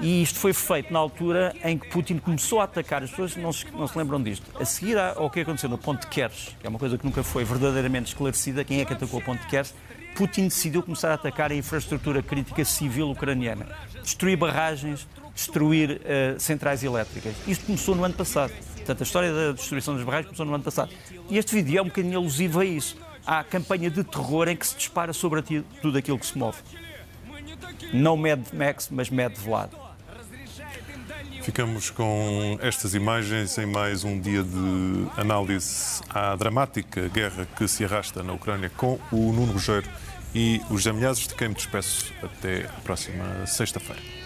E 0.00 0.22
isto 0.22 0.38
foi 0.38 0.52
feito 0.52 0.92
na 0.92 0.98
altura 0.98 1.54
em 1.62 1.76
que 1.76 1.88
Putin 1.88 2.18
começou 2.18 2.60
a 2.60 2.64
atacar, 2.64 3.02
as 3.02 3.10
pessoas 3.10 3.36
não 3.36 3.52
se, 3.52 3.66
não 3.70 3.86
se 3.86 3.98
lembram 3.98 4.22
disto. 4.22 4.46
A 4.58 4.64
seguir 4.64 4.96
ao 4.98 5.28
que 5.28 5.40
aconteceu 5.40 5.68
no 5.68 5.76
Ponte 5.76 6.02
de 6.02 6.06
que 6.06 6.22
é 6.22 6.68
uma 6.68 6.78
coisa 6.78 6.96
que 6.96 7.04
nunca 7.04 7.22
foi 7.22 7.44
verdadeiramente 7.44 8.08
esclarecida, 8.08 8.64
quem 8.64 8.80
é 8.80 8.84
que 8.84 8.94
atacou 8.94 9.20
o 9.20 9.22
Ponte 9.22 9.42
de 9.46 9.74
Putin 10.14 10.44
decidiu 10.44 10.82
começar 10.82 11.10
a 11.10 11.14
atacar 11.14 11.50
a 11.52 11.54
infraestrutura 11.54 12.22
crítica 12.22 12.64
civil 12.64 13.10
ucraniana. 13.10 13.66
Destruir 14.02 14.36
barragens, 14.36 15.06
destruir 15.34 16.00
uh, 16.00 16.40
centrais 16.40 16.82
elétricas. 16.82 17.34
Isto 17.46 17.66
começou 17.66 17.94
no 17.94 18.04
ano 18.04 18.14
passado. 18.14 18.52
Portanto, 18.76 19.00
a 19.00 19.04
história 19.04 19.32
da 19.32 19.52
destruição 19.52 19.94
das 19.94 20.04
barragens 20.04 20.26
começou 20.26 20.46
no 20.46 20.54
ano 20.54 20.64
passado. 20.64 20.90
E 21.28 21.38
este 21.38 21.54
vídeo 21.54 21.78
é 21.78 21.82
um 21.82 21.86
bocadinho 21.86 22.18
alusivo 22.18 22.60
a 22.60 22.64
isso. 22.64 22.96
Há 23.26 23.40
a 23.40 23.44
campanha 23.44 23.90
de 23.90 24.02
terror 24.02 24.48
em 24.48 24.56
que 24.56 24.66
se 24.66 24.76
dispara 24.76 25.12
sobre 25.12 25.42
tudo 25.82 25.98
aquilo 25.98 26.18
que 26.18 26.26
se 26.26 26.36
move. 26.36 26.58
Não 27.92 28.16
Mad 28.16 28.40
Max, 28.52 28.88
mas 28.90 29.10
Mad 29.10 29.34
Vlad. 29.36 29.70
Ficamos 31.42 31.90
com 31.90 32.58
estas 32.60 32.94
imagens 32.94 33.56
em 33.56 33.66
mais 33.66 34.04
um 34.04 34.20
dia 34.20 34.42
de 34.42 35.06
análise 35.16 36.02
à 36.10 36.36
dramática 36.36 37.08
guerra 37.08 37.46
que 37.56 37.66
se 37.66 37.84
arrasta 37.84 38.22
na 38.22 38.32
Ucrânia 38.32 38.70
com 38.76 38.98
o 39.10 39.32
Nuno 39.32 39.52
Rogério 39.52 39.90
e 40.34 40.60
os 40.70 40.82
José 40.82 41.12
de 41.12 41.34
quem 41.34 41.48
me 41.48 41.54
despeço 41.54 42.12
até 42.22 42.66
a 42.66 42.80
próxima 42.82 43.46
sexta-feira. 43.46 44.19